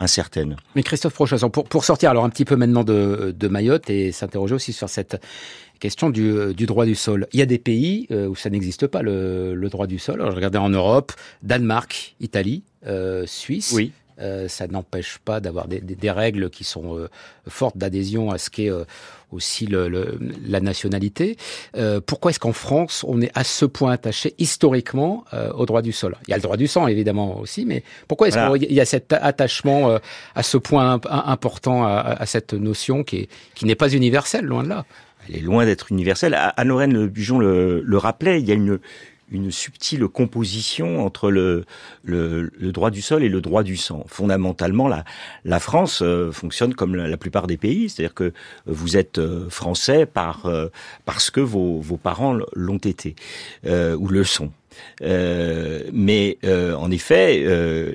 incertaine. 0.00 0.56
Mais 0.74 0.82
Christophe 0.82 1.14
Prochasson, 1.14 1.50
pour, 1.50 1.68
pour 1.68 1.84
sortir 1.84 2.10
alors 2.10 2.24
un 2.24 2.30
petit 2.30 2.44
peu 2.44 2.56
maintenant 2.56 2.82
de, 2.82 3.32
de 3.36 3.48
Mayotte 3.48 3.88
et 3.90 4.10
s'interroger 4.10 4.56
aussi 4.56 4.72
sur 4.72 4.88
cette 4.88 5.20
question 5.82 6.10
du, 6.10 6.30
euh, 6.30 6.52
du, 6.54 6.66
droit 6.66 6.86
du 6.86 6.94
sol. 6.94 7.26
Il 7.32 7.40
y 7.40 7.42
a 7.42 7.46
des 7.46 7.58
pays 7.58 8.06
euh, 8.12 8.28
où 8.28 8.36
ça 8.36 8.50
n'existe 8.50 8.86
pas, 8.86 9.02
le, 9.02 9.54
le, 9.54 9.68
droit 9.68 9.88
du 9.88 9.98
sol. 9.98 10.20
Alors, 10.20 10.30
je 10.30 10.36
regardais 10.36 10.58
en 10.58 10.68
Europe, 10.68 11.12
Danemark, 11.42 12.14
Italie, 12.20 12.62
euh, 12.86 13.26
Suisse. 13.26 13.72
Oui. 13.74 13.92
Euh, 14.20 14.46
ça 14.46 14.66
n'empêche 14.68 15.18
pas 15.24 15.40
d'avoir 15.40 15.66
des, 15.68 15.80
des, 15.80 15.94
des, 15.94 16.10
règles 16.10 16.50
qui 16.50 16.64
sont 16.64 16.96
euh, 16.96 17.08
fortes 17.48 17.78
d'adhésion 17.78 18.30
à 18.30 18.38
ce 18.38 18.50
qu'est 18.50 18.70
euh, 18.70 18.84
aussi 19.32 19.66
le, 19.66 19.88
le, 19.88 20.18
la 20.46 20.60
nationalité. 20.60 21.38
pourquoi 22.06 22.30
est-ce 22.30 22.38
qu'en 22.38 22.52
France, 22.52 23.02
on 23.08 23.22
est 23.22 23.30
à 23.34 23.44
ce 23.44 23.64
point 23.64 23.92
attaché 23.92 24.34
historiquement 24.36 25.24
au 25.54 25.64
droit 25.64 25.80
du 25.80 25.92
sol? 25.92 26.18
Il 26.28 26.32
y 26.32 26.34
a 26.34 26.36
le 26.36 26.42
droit 26.42 26.58
du 26.58 26.66
sang, 26.66 26.86
évidemment, 26.86 27.40
aussi, 27.40 27.64
mais 27.64 27.82
pourquoi 28.08 28.28
est-ce 28.28 28.38
voilà. 28.38 28.58
qu'il 28.58 28.70
y 28.70 28.80
a 28.82 28.84
cet 28.84 29.10
attachement 29.14 29.98
à 30.34 30.42
ce 30.42 30.58
point 30.58 31.00
important 31.10 31.86
à, 31.86 31.92
à 31.92 32.26
cette 32.26 32.52
notion 32.52 33.04
qui, 33.04 33.20
est, 33.20 33.28
qui 33.54 33.64
n'est 33.64 33.74
pas 33.74 33.88
universelle, 33.88 34.44
loin 34.44 34.64
de 34.64 34.68
là? 34.68 34.84
Elle 35.28 35.36
est 35.36 35.40
loin 35.40 35.64
d'être 35.64 35.92
universelle. 35.92 36.36
Anne-Lorraine 36.56 37.06
Bujon 37.06 37.38
le, 37.38 37.82
le, 37.84 37.98
rappelait, 37.98 38.40
il 38.40 38.48
y 38.48 38.52
a 38.52 38.54
une, 38.54 38.78
une 39.30 39.50
subtile 39.50 40.06
composition 40.08 41.04
entre 41.04 41.30
le, 41.30 41.64
le, 42.04 42.50
le, 42.58 42.72
droit 42.72 42.90
du 42.90 43.02
sol 43.02 43.22
et 43.22 43.28
le 43.28 43.40
droit 43.40 43.62
du 43.62 43.76
sang. 43.76 44.04
Fondamentalement, 44.08 44.88
la, 44.88 45.04
la 45.44 45.58
France 45.58 46.02
euh, 46.02 46.30
fonctionne 46.30 46.74
comme 46.74 46.94
la, 46.94 47.16
plupart 47.16 47.46
des 47.46 47.56
pays, 47.56 47.88
c'est-à-dire 47.88 48.14
que 48.14 48.32
vous 48.66 48.96
êtes 48.96 49.18
euh, 49.18 49.48
français 49.48 50.06
par, 50.06 50.46
euh, 50.46 50.68
parce 51.04 51.30
que 51.30 51.40
vos, 51.40 51.80
vos 51.80 51.96
parents 51.96 52.38
l'ont 52.54 52.78
été 52.78 53.14
ou 53.64 54.08
le 54.08 54.24
sont. 54.24 54.50
Euh, 55.02 55.82
mais 55.92 56.38
euh, 56.44 56.74
en 56.74 56.90
effet, 56.90 57.42
euh, 57.44 57.92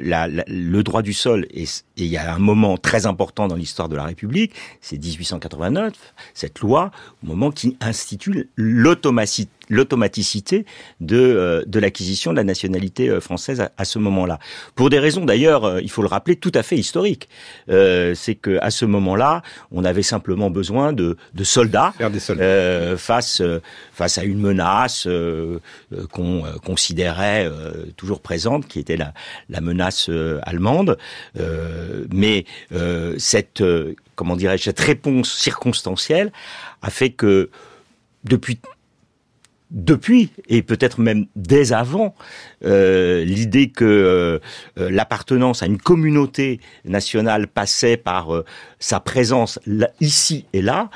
le 0.47 0.83
droit 0.83 1.01
du 1.01 1.13
sol, 1.13 1.47
et 1.51 1.65
il 1.95 2.05
y 2.05 2.17
a 2.17 2.33
un 2.33 2.39
moment 2.39 2.77
très 2.77 3.05
important 3.05 3.47
dans 3.47 3.55
l'histoire 3.55 3.89
de 3.89 3.95
la 3.95 4.03
République, 4.05 4.53
c'est 4.81 4.97
1889, 4.97 5.93
cette 6.33 6.59
loi, 6.59 6.91
au 7.23 7.27
moment 7.27 7.51
qui 7.51 7.77
institue 7.81 8.49
l'automaticité 8.55 9.51
l'automaticité 9.69 10.65
de, 10.99 11.17
euh, 11.17 11.63
de 11.65 11.79
l'acquisition 11.79 12.31
de 12.31 12.37
la 12.37 12.43
nationalité 12.43 13.09
euh, 13.09 13.19
française 13.19 13.67
à, 13.77 13.85
ce 13.85 13.99
moment-là. 13.99 14.39
Pour 14.75 14.89
des 14.89 14.99
raisons 14.99 15.25
d'ailleurs, 15.25 15.65
euh, 15.65 15.81
il 15.81 15.89
faut 15.89 16.01
le 16.01 16.07
rappeler, 16.07 16.35
tout 16.35 16.51
à 16.53 16.63
fait 16.63 16.77
historiques. 16.77 17.29
Euh, 17.69 18.13
c'est 18.15 18.35
que 18.35 18.57
à 18.61 18.71
ce 18.71 18.85
moment-là, 18.85 19.41
on 19.71 19.83
avait 19.83 20.03
simplement 20.03 20.49
besoin 20.49 20.93
de, 20.93 21.17
de 21.33 21.43
soldats, 21.43 21.93
soldats. 22.19 22.97
face 22.97 23.41
face 23.93 24.17
à 24.17 24.23
une 24.23 24.39
menace 24.39 25.07
qu'on 26.11 26.43
considérait 26.63 27.49
toujours 27.95 28.21
présente, 28.21 28.67
qui 28.67 28.79
était 28.79 28.97
la, 28.97 29.13
la 29.49 29.61
menace 29.61 30.09
allemande. 30.43 30.97
mais 32.11 32.45
cette 33.17 33.63
comment 34.15 34.35
dirais-je 34.35 34.63
cette 34.63 34.79
réponse 34.79 35.33
circonstancielle 35.33 36.31
a 36.81 36.89
fait 36.89 37.11
que 37.11 37.49
depuis 38.23 38.59
depuis 39.71 40.31
et 40.47 40.61
peut-être 40.61 40.99
même 40.99 41.25
dès 41.35 41.73
avant 41.73 42.15
euh, 42.63 43.25
l'idée 43.25 43.69
que 43.69 43.83
euh, 43.83 44.39
euh, 44.79 44.89
l'appartenance 44.89 45.61
à 45.61 45.65
une 45.65 45.77
communauté 45.77 46.59
nationale 46.85 47.47
passait 47.47 47.97
par 47.97 48.29
sa 48.79 48.99
présence 48.99 49.59
ici 49.99 50.45
et 50.53 50.61
là 50.61 50.89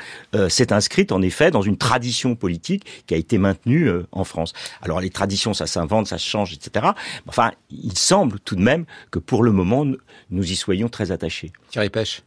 s'est 0.50 0.72
inscrite 0.72 1.12
en 1.12 1.22
effet 1.22 1.52
dans 1.52 1.62
une 1.62 1.78
tradition 1.78 2.36
politique 2.36 2.86
qui 3.08 3.14
a 3.14 3.18
été 3.18 3.38
maintenue 3.38 3.90
en 4.12 4.24
France. 4.24 4.54
Alors 4.82 5.02
les 5.02 5.10
traditions 5.10 5.54
ça 5.54 5.68
s'invente, 5.68 6.08
ça 6.08 6.18
change, 6.18 6.54
etc. 6.54 6.88
Enfin, 7.28 7.52
il 7.70 7.98
semble 7.98 8.40
tout 8.40 8.56
de 8.56 8.62
même 8.62 8.86
que 9.10 9.20
pour 9.20 9.44
le 9.44 9.52
moment 9.52 9.86
nous 10.30 10.52
y 10.52 10.56
soyons 10.56 10.90
très 10.90 11.12
attachés. 11.12 11.52
Thierry 11.70 11.90
Pêche. 11.90 12.22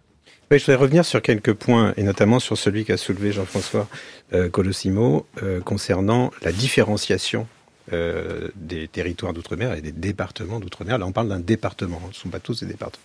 Je 0.50 0.58
voudrais 0.58 0.76
revenir 0.76 1.04
sur 1.04 1.20
quelques 1.20 1.52
points, 1.52 1.94
et 1.96 2.04
notamment 2.04 2.38
sur 2.38 2.56
celui 2.56 2.84
qu'a 2.84 2.96
soulevé 2.96 3.32
Jean-François 3.32 3.88
euh, 4.32 4.48
Colossimo, 4.48 5.26
euh, 5.42 5.60
concernant 5.60 6.30
la 6.42 6.52
différenciation 6.52 7.48
euh, 7.92 8.48
des 8.54 8.86
territoires 8.88 9.32
d'outre-mer 9.32 9.74
et 9.74 9.82
des 9.82 9.92
départements 9.92 10.60
d'outre-mer. 10.60 10.96
Là, 10.96 11.06
on 11.06 11.12
parle 11.12 11.28
d'un 11.28 11.40
département, 11.40 12.00
ce 12.04 12.08
ne 12.08 12.14
sont 12.14 12.28
pas 12.28 12.38
tous 12.38 12.60
des 12.60 12.66
départements. 12.66 13.04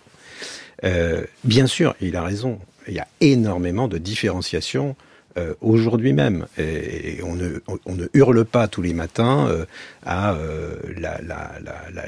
Euh, 0.84 1.24
bien 1.44 1.66
sûr, 1.66 1.94
il 2.00 2.16
a 2.16 2.22
raison, 2.22 2.58
il 2.86 2.94
y 2.94 2.98
a 2.98 3.08
énormément 3.20 3.88
de 3.88 3.98
différenciation 3.98 4.96
euh, 5.38 5.54
aujourd'hui 5.60 6.12
même. 6.12 6.46
Et, 6.58 7.20
on, 7.22 7.36
ne, 7.36 8.08
hurle 8.14 8.44
pas 8.44 8.66
tous 8.66 8.82
les 8.82 8.92
matins 8.94 9.46
euh, 9.48 9.64
à 10.04 10.32
euh, 10.34 10.76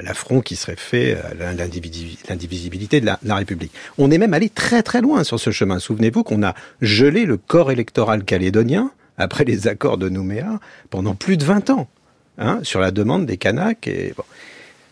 l'affront 0.03 0.35
la, 0.35 0.39
la, 0.39 0.43
qui 0.43 0.55
serait 0.57 0.75
fait 0.75 1.15
à 1.15 1.53
l'indivisibilité 1.53 2.99
de, 2.99 3.05
la, 3.05 3.35
République. 3.35 3.71
On 3.97 4.11
est 4.11 4.17
même 4.17 4.33
allé 4.33 4.49
très 4.49 4.83
très 4.83 5.01
loin 5.01 5.23
sur 5.23 5.39
ce 5.39 5.51
chemin. 5.51 5.79
Souvenez-vous 5.79 6.23
qu'on 6.23 6.43
a 6.43 6.53
gelé 6.81 7.25
le 7.25 7.37
corps 7.37 7.71
électoral 7.71 8.25
calédonien 8.25 8.91
après 9.17 9.45
les 9.45 9.67
accords 9.69 9.97
de 9.97 10.09
Nouméa 10.09 10.59
pendant 10.89 11.15
plus 11.15 11.37
de 11.37 11.45
20 11.45 11.69
ans, 11.69 11.87
hein, 12.37 12.59
sur 12.63 12.81
la 12.81 12.91
demande 12.91 13.25
des 13.25 13.37
Kanaks. 13.37 13.87
Et. 13.87 14.13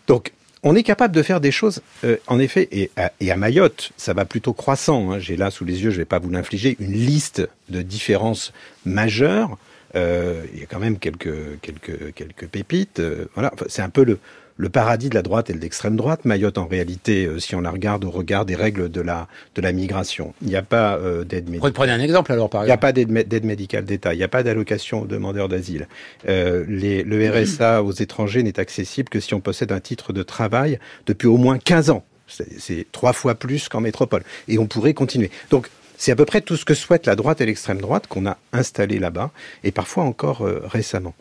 Donc 0.08 0.32
on 0.63 0.76
est 0.76 0.84
capable 0.84 1.15
de 1.15 1.24
faire 1.24 1.41
des 1.41 1.52
choses, 1.52 1.82
euh, 2.04 2.17
en 2.28 2.39
effet, 2.39 2.67
et 2.71 2.91
à, 2.95 3.36
Mayotte, 3.36 3.91
ça 3.97 4.13
va 4.13 4.26
plutôt 4.26 4.54
croissant. 4.54 5.12
Hein. 5.12 5.19
J'ai 5.19 5.36
là 5.36 5.50
sous 5.50 5.65
les 5.65 5.84
yeux, 5.84 5.89
je 5.89 5.95
ne 5.95 6.02
vais 6.02 6.06
pas 6.06 6.19
vous 6.19 6.30
l'infliger, 6.30 6.78
une 6.80 6.93
liste 6.93 7.47
de 7.69 7.82
différences 7.82 8.54
majeures. 8.86 9.58
Euh, 9.95 10.43
il 10.54 10.60
y 10.60 10.63
a 10.63 10.67
quand 10.67 10.80
même 10.80 11.00
quelques 11.00 11.60
quelques 11.62 12.13
quelques 12.13 12.47
pépites. 12.47 13.00
Euh, 13.00 13.26
voilà, 13.34 13.52
c'est 13.67 13.82
un 13.82 13.89
peu 13.89 14.06
le 14.06 14.19
le 14.62 14.69
paradis 14.69 15.10
de 15.10 15.15
la 15.15 15.24
droite 15.24 15.50
et 15.50 15.54
de 15.54 15.60
l'extrême 15.60 15.95
droite. 15.95 16.24
Mayotte, 16.24 16.60
en 16.60 16.67
réalité, 16.67 17.26
euh, 17.26 17.39
si 17.39 17.56
on 17.56 17.62
la 17.62 17.71
regarde 17.71 18.06
au 18.06 18.12
regard 18.12 18.45
des 18.45 18.56
règles 18.56 18.91
de 18.91 19.02
la, 19.02 19.28
de 19.56 19.62
la 19.62 19.71
migration, 19.71 20.36
il 20.43 20.50
n'y 20.50 20.56
a 20.56 20.62
pas 20.62 20.97
euh, 20.97 21.24
d'aide 21.24 21.50
médicale. 21.50 21.74
Prenez 21.74 21.91
un 21.91 22.00
exemple 22.00 22.32
alors, 22.32 22.47
par 22.47 22.62
exemple. 22.62 22.67
Il 22.67 23.02
n'y 23.02 23.10
a 23.10 23.13
pas 23.17 23.26
d'aide 23.26 23.45
médicale 23.45 23.86
d'État, 23.86 24.13
il 24.13 24.17
n'y 24.17 24.24
a 24.24 24.28
pas 24.28 24.43
d'allocation 24.43 25.02
aux 25.02 25.08
demandeurs 25.08 25.50
d'asile. 25.50 25.88
Euh, 26.30 26.63
le 26.67 27.32
RSA 27.32 27.82
aux 27.82 27.91
étrangers 27.91 28.43
n'est 28.43 28.60
accessible 28.60 29.10
que 29.10 29.19
si 29.19 29.34
on 29.34 29.39
possède 29.39 29.71
un 29.71 29.80
titre 29.80 30.13
de 30.13 30.21
travail 30.21 30.78
depuis 31.08 31.28
au 31.28 31.38
moins 31.38 31.58
15 31.58 31.89
ans. 31.89 32.04
C'est 32.28 32.86
trois 32.91 33.13
fois 33.13 33.34
plus 33.36 33.67
qu'en 33.67 33.82
métropole. 33.82 34.24
Et 34.47 34.60
on 34.60 34.67
pourrait 34.67 34.93
continuer. 34.93 35.32
Donc, 35.50 35.69
c'est 35.97 36.12
à 36.12 36.15
peu 36.15 36.26
près 36.26 36.41
tout 36.41 36.56
ce 36.56 36.65
que 36.65 36.76
souhaite 36.76 37.08
la 37.08 37.15
droite 37.15 37.41
et 37.41 37.45
l'extrême 37.47 37.82
droite 37.82 38.06
qu'on 38.08 38.28
a 38.28 38.38
installé 38.54 39.00
là-bas, 39.00 39.32
et 39.63 39.71
parfois 39.71 40.04
encore 40.04 40.43
euh, 40.43 40.62
récemment. 40.65 41.13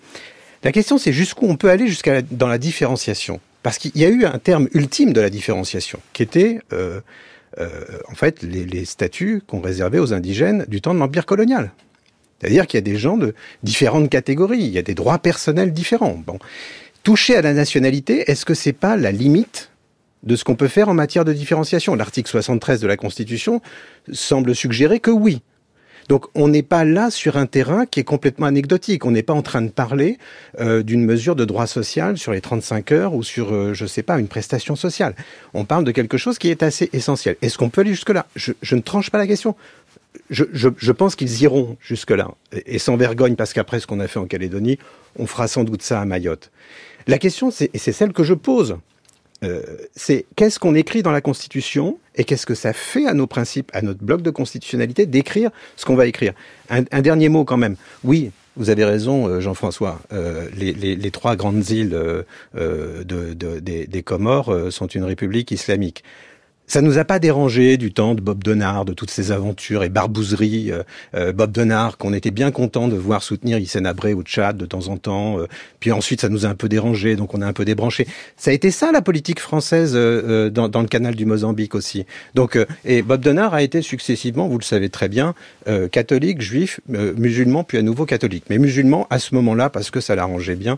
La 0.62 0.72
question, 0.72 0.98
c'est 0.98 1.12
jusqu'où 1.12 1.46
on 1.46 1.56
peut 1.56 1.70
aller 1.70 1.86
jusqu'à 1.86 2.22
dans 2.22 2.48
la 2.48 2.58
différenciation. 2.58 3.40
Parce 3.62 3.78
qu'il 3.78 3.96
y 3.96 4.04
a 4.04 4.08
eu 4.08 4.24
un 4.24 4.38
terme 4.38 4.68
ultime 4.72 5.12
de 5.12 5.20
la 5.20 5.30
différenciation, 5.30 6.00
qui 6.12 6.22
était 6.22 6.60
euh, 6.72 7.00
euh, 7.58 7.68
en 8.08 8.14
fait 8.14 8.42
les, 8.42 8.64
les 8.64 8.84
statuts 8.84 9.42
qu'on 9.46 9.60
réservait 9.60 9.98
aux 9.98 10.14
indigènes 10.14 10.64
du 10.68 10.80
temps 10.80 10.94
de 10.94 10.98
l'Empire 10.98 11.26
colonial. 11.26 11.72
C'est-à-dire 12.40 12.66
qu'il 12.66 12.78
y 12.78 12.82
a 12.82 12.82
des 12.82 12.96
gens 12.96 13.18
de 13.18 13.34
différentes 13.62 14.08
catégories, 14.08 14.60
il 14.60 14.70
y 14.70 14.78
a 14.78 14.82
des 14.82 14.94
droits 14.94 15.18
personnels 15.18 15.72
différents. 15.72 16.22
Bon, 16.26 16.38
toucher 17.02 17.36
à 17.36 17.42
la 17.42 17.52
nationalité, 17.52 18.30
est-ce 18.30 18.46
que 18.46 18.54
c'est 18.54 18.72
pas 18.72 18.96
la 18.96 19.12
limite 19.12 19.70
de 20.22 20.36
ce 20.36 20.44
qu'on 20.44 20.56
peut 20.56 20.68
faire 20.68 20.88
en 20.88 20.94
matière 20.94 21.26
de 21.26 21.34
différenciation? 21.34 21.94
L'article 21.94 22.30
73 22.30 22.80
de 22.80 22.86
la 22.86 22.96
Constitution 22.96 23.60
semble 24.10 24.54
suggérer 24.54 25.00
que 25.00 25.10
oui. 25.10 25.42
Donc 26.10 26.26
on 26.34 26.48
n'est 26.48 26.64
pas 26.64 26.84
là 26.84 27.08
sur 27.08 27.36
un 27.36 27.46
terrain 27.46 27.86
qui 27.86 28.00
est 28.00 28.04
complètement 28.04 28.46
anecdotique. 28.46 29.06
On 29.06 29.12
n'est 29.12 29.22
pas 29.22 29.32
en 29.32 29.42
train 29.42 29.62
de 29.62 29.68
parler 29.68 30.18
euh, 30.58 30.82
d'une 30.82 31.04
mesure 31.04 31.36
de 31.36 31.44
droit 31.44 31.68
social 31.68 32.18
sur 32.18 32.32
les 32.32 32.40
35 32.40 32.90
heures 32.90 33.14
ou 33.14 33.22
sur, 33.22 33.54
euh, 33.54 33.74
je 33.74 33.86
sais 33.86 34.02
pas, 34.02 34.18
une 34.18 34.26
prestation 34.26 34.74
sociale. 34.74 35.14
On 35.54 35.64
parle 35.64 35.84
de 35.84 35.92
quelque 35.92 36.18
chose 36.18 36.36
qui 36.36 36.48
est 36.48 36.64
assez 36.64 36.90
essentiel. 36.92 37.36
Est-ce 37.42 37.56
qu'on 37.56 37.68
peut 37.68 37.82
aller 37.82 37.92
jusque-là? 37.92 38.26
Je, 38.34 38.50
je, 38.60 38.74
ne 38.74 38.80
tranche 38.80 39.10
pas 39.10 39.18
la 39.18 39.28
question. 39.28 39.54
Je, 40.30 40.90
pense 40.90 41.14
qu'ils 41.14 41.42
iront 41.42 41.76
jusque-là. 41.80 42.32
Et, 42.52 42.74
et 42.74 42.78
sans 42.80 42.96
vergogne, 42.96 43.36
parce 43.36 43.52
qu'après 43.52 43.78
ce 43.78 43.86
qu'on 43.86 44.00
a 44.00 44.08
fait 44.08 44.18
en 44.18 44.26
Calédonie, 44.26 44.80
on 45.16 45.26
fera 45.26 45.46
sans 45.46 45.62
doute 45.62 45.82
ça 45.82 46.00
à 46.00 46.04
Mayotte. 46.06 46.50
La 47.06 47.18
question, 47.18 47.52
c'est, 47.52 47.70
et 47.72 47.78
c'est 47.78 47.92
celle 47.92 48.12
que 48.12 48.24
je 48.24 48.34
pose, 48.34 48.78
euh, 49.42 49.62
c'est 49.94 50.26
qu'est-ce 50.36 50.58
qu'on 50.58 50.74
écrit 50.74 51.02
dans 51.02 51.12
la 51.12 51.20
Constitution 51.20 51.98
et 52.16 52.24
qu'est-ce 52.24 52.46
que 52.46 52.54
ça 52.54 52.72
fait 52.72 53.06
à 53.06 53.14
nos 53.14 53.26
principes, 53.26 53.70
à 53.72 53.82
notre 53.82 54.02
bloc 54.02 54.22
de 54.22 54.30
constitutionnalité 54.30 55.06
d'écrire 55.06 55.50
ce 55.76 55.84
qu'on 55.84 55.94
va 55.94 56.06
écrire. 56.06 56.32
Un, 56.68 56.82
dernier 57.00 57.28
mot 57.28 57.44
quand 57.44 57.56
même. 57.56 57.76
Oui, 58.04 58.30
vous 58.56 58.70
avez 58.70 58.84
raison, 58.84 59.26
euh, 59.26 59.40
Jean-François. 59.40 60.00
Euh, 60.12 60.48
les, 60.56 60.72
les, 60.72 60.94
les, 60.94 61.10
trois 61.10 61.36
grandes 61.36 61.68
îles 61.70 61.90
de, 61.90 62.24
de, 62.54 63.58
des, 63.60 63.86
des 63.86 64.02
Comores 64.02 64.70
sont 64.70 64.86
une 64.86 65.04
république 65.04 65.50
islamique. 65.50 66.04
Ça 66.70 66.82
nous 66.82 66.98
a 66.98 67.04
pas 67.04 67.18
dérangé 67.18 67.76
du 67.78 67.92
temps 67.92 68.14
de 68.14 68.20
Bob 68.20 68.44
Denard, 68.44 68.84
de 68.84 68.92
toutes 68.92 69.10
ces 69.10 69.32
aventures 69.32 69.82
et 69.82 69.88
barbouzeries. 69.88 70.70
Euh, 70.70 70.84
euh, 71.16 71.32
Bob 71.32 71.50
Denard, 71.50 71.98
qu'on 71.98 72.12
était 72.12 72.30
bien 72.30 72.52
content 72.52 72.86
de 72.86 72.94
voir 72.94 73.24
soutenir 73.24 73.58
Hissène 73.58 73.86
Abré 73.86 74.14
au 74.14 74.22
Tchad 74.22 74.56
de 74.56 74.66
temps 74.66 74.86
en 74.86 74.96
temps. 74.96 75.40
Euh, 75.40 75.48
puis 75.80 75.90
ensuite, 75.90 76.20
ça 76.20 76.28
nous 76.28 76.46
a 76.46 76.48
un 76.48 76.54
peu 76.54 76.68
dérangé, 76.68 77.16
donc 77.16 77.34
on 77.34 77.42
a 77.42 77.46
un 77.48 77.52
peu 77.52 77.64
débranché. 77.64 78.06
Ça 78.36 78.52
a 78.52 78.54
été 78.54 78.70
ça 78.70 78.92
la 78.92 79.02
politique 79.02 79.40
française 79.40 79.94
dans, 79.94 80.68
dans, 80.68 80.80
le 80.82 80.86
canal 80.86 81.16
du 81.16 81.26
Mozambique 81.26 81.74
aussi. 81.74 82.06
Donc, 82.36 82.56
et 82.84 83.02
Bob 83.02 83.20
Denard 83.20 83.52
a 83.52 83.64
été 83.64 83.82
successivement, 83.82 84.46
vous 84.46 84.58
le 84.58 84.62
savez 84.62 84.90
très 84.90 85.08
bien, 85.08 85.34
catholique, 85.90 86.40
juif, 86.40 86.78
musulman, 86.88 87.64
puis 87.64 87.78
à 87.78 87.82
nouveau 87.82 88.06
catholique. 88.06 88.44
Mais 88.48 88.58
musulman 88.58 89.08
à 89.10 89.18
ce 89.18 89.34
moment-là 89.34 89.70
parce 89.70 89.90
que 89.90 90.00
ça 90.00 90.14
l'arrangeait 90.14 90.54
bien 90.54 90.76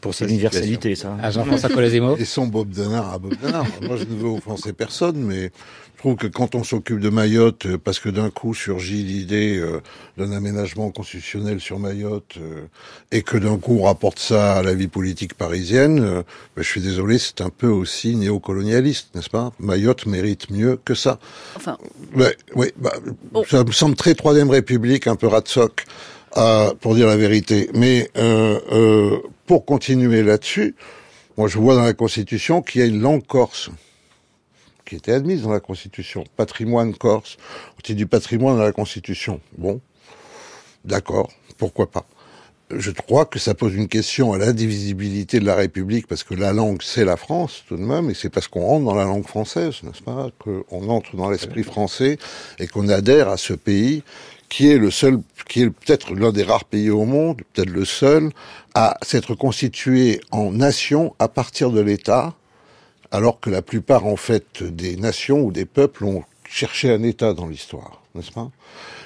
pour 0.00 0.14
sa 0.14 0.24
l'universalité, 0.24 0.94
ça. 0.94 1.14
À 1.20 1.30
Jean-François 1.30 1.68
Colosimo. 1.68 2.16
Et 2.16 2.24
son 2.24 2.46
Bob 2.46 2.70
Denard 2.70 3.12
à 3.12 3.18
Bob 3.18 3.34
Denard. 3.42 3.66
Moi, 3.82 3.96
je 3.96 4.04
ne 4.04 4.18
veux 4.18 4.28
offenser 4.28 4.72
personne 4.72 5.25
mais 5.26 5.50
je 5.96 6.02
trouve 6.02 6.16
que 6.16 6.26
quand 6.26 6.54
on 6.54 6.62
s'occupe 6.62 7.00
de 7.00 7.08
Mayotte, 7.08 7.64
euh, 7.64 7.78
parce 7.82 8.00
que 8.00 8.10
d'un 8.10 8.28
coup 8.28 8.52
surgit 8.52 9.02
l'idée 9.02 9.56
euh, 9.56 9.80
d'un 10.18 10.30
aménagement 10.30 10.90
constitutionnel 10.90 11.58
sur 11.58 11.78
Mayotte, 11.78 12.34
euh, 12.36 12.66
et 13.12 13.22
que 13.22 13.38
d'un 13.38 13.56
coup 13.56 13.78
on 13.80 13.84
rapporte 13.84 14.18
ça 14.18 14.56
à 14.56 14.62
la 14.62 14.74
vie 14.74 14.88
politique 14.88 15.32
parisienne, 15.32 16.00
ben, 16.00 16.24
je 16.62 16.68
suis 16.68 16.82
désolé, 16.82 17.18
c'est 17.18 17.40
un 17.40 17.48
peu 17.48 17.68
aussi 17.68 18.14
néocolonialiste, 18.14 19.14
n'est-ce 19.14 19.30
pas? 19.30 19.52
Mayotte 19.58 20.04
mérite 20.04 20.50
mieux 20.50 20.78
que 20.84 20.94
ça. 20.94 21.18
Enfin. 21.56 21.78
oui, 22.54 22.66
bah, 22.76 22.92
oh. 23.32 23.42
ça 23.48 23.64
me 23.64 23.72
semble 23.72 23.96
très 23.96 24.14
Troisième 24.14 24.50
République, 24.50 25.06
un 25.06 25.16
peu 25.16 25.28
ratsoc, 25.28 25.86
pour 26.82 26.94
dire 26.94 27.06
la 27.06 27.16
vérité. 27.16 27.70
Mais 27.72 28.10
pour 29.46 29.64
continuer 29.64 30.22
là-dessus, 30.22 30.74
moi 31.38 31.48
je 31.48 31.56
vois 31.56 31.74
dans 31.74 31.84
la 31.84 31.94
Constitution 31.94 32.60
qu'il 32.60 32.82
y 32.82 32.84
a 32.84 32.86
une 32.86 33.00
langue 33.00 33.26
corse 33.26 33.70
qui 34.86 34.96
était 34.96 35.12
admise 35.12 35.42
dans 35.42 35.52
la 35.52 35.60
Constitution. 35.60 36.24
Patrimoine 36.36 36.94
corse, 36.94 37.36
on 37.76 37.94
du 37.94 38.06
patrimoine 38.06 38.56
dans 38.56 38.64
la 38.64 38.72
Constitution. 38.72 39.40
Bon, 39.58 39.80
d'accord, 40.84 41.30
pourquoi 41.58 41.90
pas. 41.90 42.06
Je 42.70 42.90
crois 42.90 43.26
que 43.26 43.38
ça 43.38 43.54
pose 43.54 43.74
une 43.74 43.86
question 43.86 44.32
à 44.32 44.38
l'indivisibilité 44.38 45.38
de 45.38 45.44
la 45.44 45.54
République, 45.54 46.08
parce 46.08 46.24
que 46.24 46.34
la 46.34 46.52
langue, 46.52 46.82
c'est 46.82 47.04
la 47.04 47.16
France, 47.16 47.62
tout 47.68 47.76
de 47.76 47.82
même, 47.82 48.10
et 48.10 48.14
c'est 48.14 48.28
parce 48.28 48.48
qu'on 48.48 48.66
rentre 48.66 48.84
dans 48.86 48.94
la 48.94 49.04
langue 49.04 49.26
française, 49.26 49.82
n'est-ce 49.84 50.02
pas, 50.02 50.30
qu'on 50.38 50.88
entre 50.88 51.14
dans 51.14 51.30
l'esprit 51.30 51.62
français 51.62 52.18
et 52.58 52.66
qu'on 52.66 52.88
adhère 52.88 53.28
à 53.28 53.36
ce 53.36 53.52
pays 53.52 54.02
qui 54.48 54.68
est 54.68 54.78
le 54.78 54.90
seul, 54.90 55.20
qui 55.48 55.62
est 55.62 55.70
peut-être 55.70 56.14
l'un 56.14 56.32
des 56.32 56.42
rares 56.42 56.64
pays 56.64 56.90
au 56.90 57.04
monde, 57.04 57.42
peut-être 57.52 57.70
le 57.70 57.84
seul, 57.84 58.30
à 58.74 58.96
s'être 59.02 59.34
constitué 59.34 60.20
en 60.30 60.52
nation 60.52 61.14
à 61.18 61.28
partir 61.28 61.70
de 61.70 61.80
l'État, 61.80 62.34
alors 63.10 63.40
que 63.40 63.50
la 63.50 63.62
plupart 63.62 64.06
en 64.06 64.16
fait 64.16 64.62
des 64.62 64.96
nations 64.96 65.40
ou 65.40 65.52
des 65.52 65.64
peuples 65.64 66.04
ont 66.04 66.24
cherché 66.48 66.90
un 66.90 67.02
État 67.02 67.34
dans 67.34 67.46
l'histoire, 67.46 68.02
n'est-ce 68.14 68.32
pas? 68.32 68.50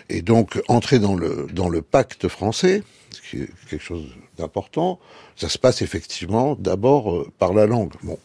Et 0.08 0.22
donc 0.22 0.60
entrer 0.68 0.98
dans 0.98 1.14
le 1.14 1.46
dans 1.52 1.68
le 1.68 1.82
pacte 1.82 2.28
français, 2.28 2.82
ce 3.10 3.20
qui 3.28 3.42
est 3.42 3.48
quelque 3.68 3.82
chose 3.82 4.06
d'important, 4.38 4.98
ça 5.36 5.48
se 5.48 5.58
passe 5.58 5.82
effectivement 5.82 6.56
d'abord 6.58 7.12
euh, 7.12 7.28
par 7.38 7.52
la 7.52 7.66
langue. 7.66 7.92
Bon, 8.02 8.18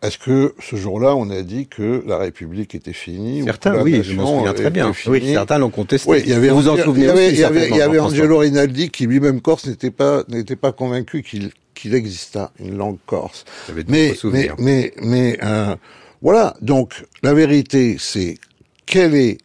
est-ce 0.00 0.18
que 0.18 0.54
ce 0.60 0.76
jour-là, 0.76 1.16
on 1.16 1.28
a 1.30 1.42
dit 1.42 1.66
que 1.66 2.04
la 2.06 2.18
République 2.18 2.74
était 2.76 2.92
finie 2.92 3.42
Certains, 3.44 3.82
oui, 3.82 4.00
je 4.04 4.14
m'en 4.14 4.38
souviens 4.38 4.54
très 4.54 4.70
bien. 4.70 4.92
Oui, 5.08 5.32
certains 5.32 5.58
l'ont 5.58 5.70
contesté. 5.70 6.08
Oui, 6.08 6.22
il 6.24 6.30
y 6.30 6.32
avait, 6.34 6.50
vous 6.50 6.68
en 6.68 6.76
souvenez 6.76 7.06
Il 7.06 7.08
y 7.08 7.10
avait, 7.10 7.30
il 7.30 7.38
y 7.38 7.44
avait, 7.44 7.68
il 7.68 7.76
y 7.76 7.82
avait 7.82 7.98
Angelo 7.98 8.38
Rinaldi 8.38 8.90
qui 8.90 9.06
lui-même 9.06 9.40
corse 9.40 9.66
n'était 9.66 9.90
pas 9.90 10.22
n'était 10.28 10.56
pas 10.56 10.70
convaincu 10.70 11.22
qu'il 11.22 11.50
qu'il 11.78 11.94
exista 11.94 12.52
une 12.58 12.76
langue 12.76 12.98
corse. 13.06 13.44
Mais 13.86 14.14
mais 14.24 14.50
mais 14.58 14.92
mais 15.00 15.38
euh, 15.42 15.76
voilà. 16.20 16.56
Donc 16.60 17.04
la 17.22 17.32
vérité, 17.32 17.96
c'est 17.98 18.36
quelle 18.84 19.14
est, 19.14 19.38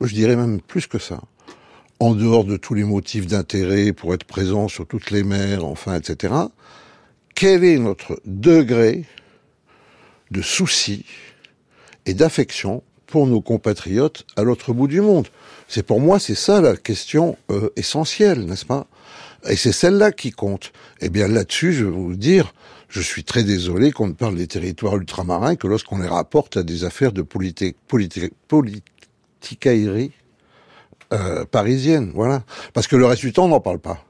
je 0.00 0.12
dirais 0.12 0.36
même 0.36 0.60
plus 0.60 0.88
que 0.88 0.98
ça, 0.98 1.20
en 2.00 2.14
dehors 2.14 2.44
de 2.44 2.56
tous 2.56 2.74
les 2.74 2.84
motifs 2.84 3.26
d'intérêt 3.26 3.92
pour 3.92 4.14
être 4.14 4.24
présent 4.24 4.66
sur 4.66 4.86
toutes 4.86 5.10
les 5.10 5.22
mers, 5.22 5.64
enfin, 5.64 5.94
etc. 5.94 6.34
Quel 7.34 7.62
est 7.62 7.78
notre 7.78 8.20
degré 8.24 9.04
de 10.32 10.42
souci 10.42 11.04
et 12.04 12.14
d'affection 12.14 12.82
pour 13.06 13.28
nos 13.28 13.40
compatriotes 13.40 14.26
à 14.34 14.42
l'autre 14.42 14.72
bout 14.72 14.88
du 14.88 15.00
monde. 15.00 15.28
C'est 15.68 15.84
pour 15.84 16.00
moi, 16.00 16.18
c'est 16.18 16.34
ça 16.34 16.60
la 16.60 16.76
question 16.76 17.36
euh, 17.50 17.70
essentielle, 17.76 18.44
n'est-ce 18.44 18.64
pas? 18.64 18.88
Et 19.48 19.56
c'est 19.56 19.72
celle-là 19.72 20.12
qui 20.12 20.30
compte. 20.30 20.72
Eh 21.00 21.08
bien 21.08 21.28
là-dessus, 21.28 21.72
je 21.72 21.84
vais 21.84 21.90
vous 21.90 22.16
dire, 22.16 22.52
je 22.88 23.00
suis 23.00 23.24
très 23.24 23.44
désolé 23.44 23.92
qu'on 23.92 24.08
ne 24.08 24.12
parle 24.12 24.36
des 24.36 24.46
territoires 24.46 24.96
ultramarins 24.96 25.56
que 25.56 25.66
lorsqu'on 25.66 25.98
les 25.98 26.08
rapporte 26.08 26.56
à 26.56 26.62
des 26.62 26.84
affaires 26.84 27.12
de 27.12 27.22
politique, 27.22 27.76
politicaillerie 28.48 30.12
euh, 31.12 31.44
parisienne, 31.44 32.12
voilà. 32.14 32.42
Parce 32.72 32.86
que 32.86 32.96
le 32.96 33.06
reste 33.06 33.22
du 33.22 33.32
temps, 33.32 33.44
on 33.44 33.48
n'en 33.48 33.60
parle 33.60 33.78
pas. 33.78 34.02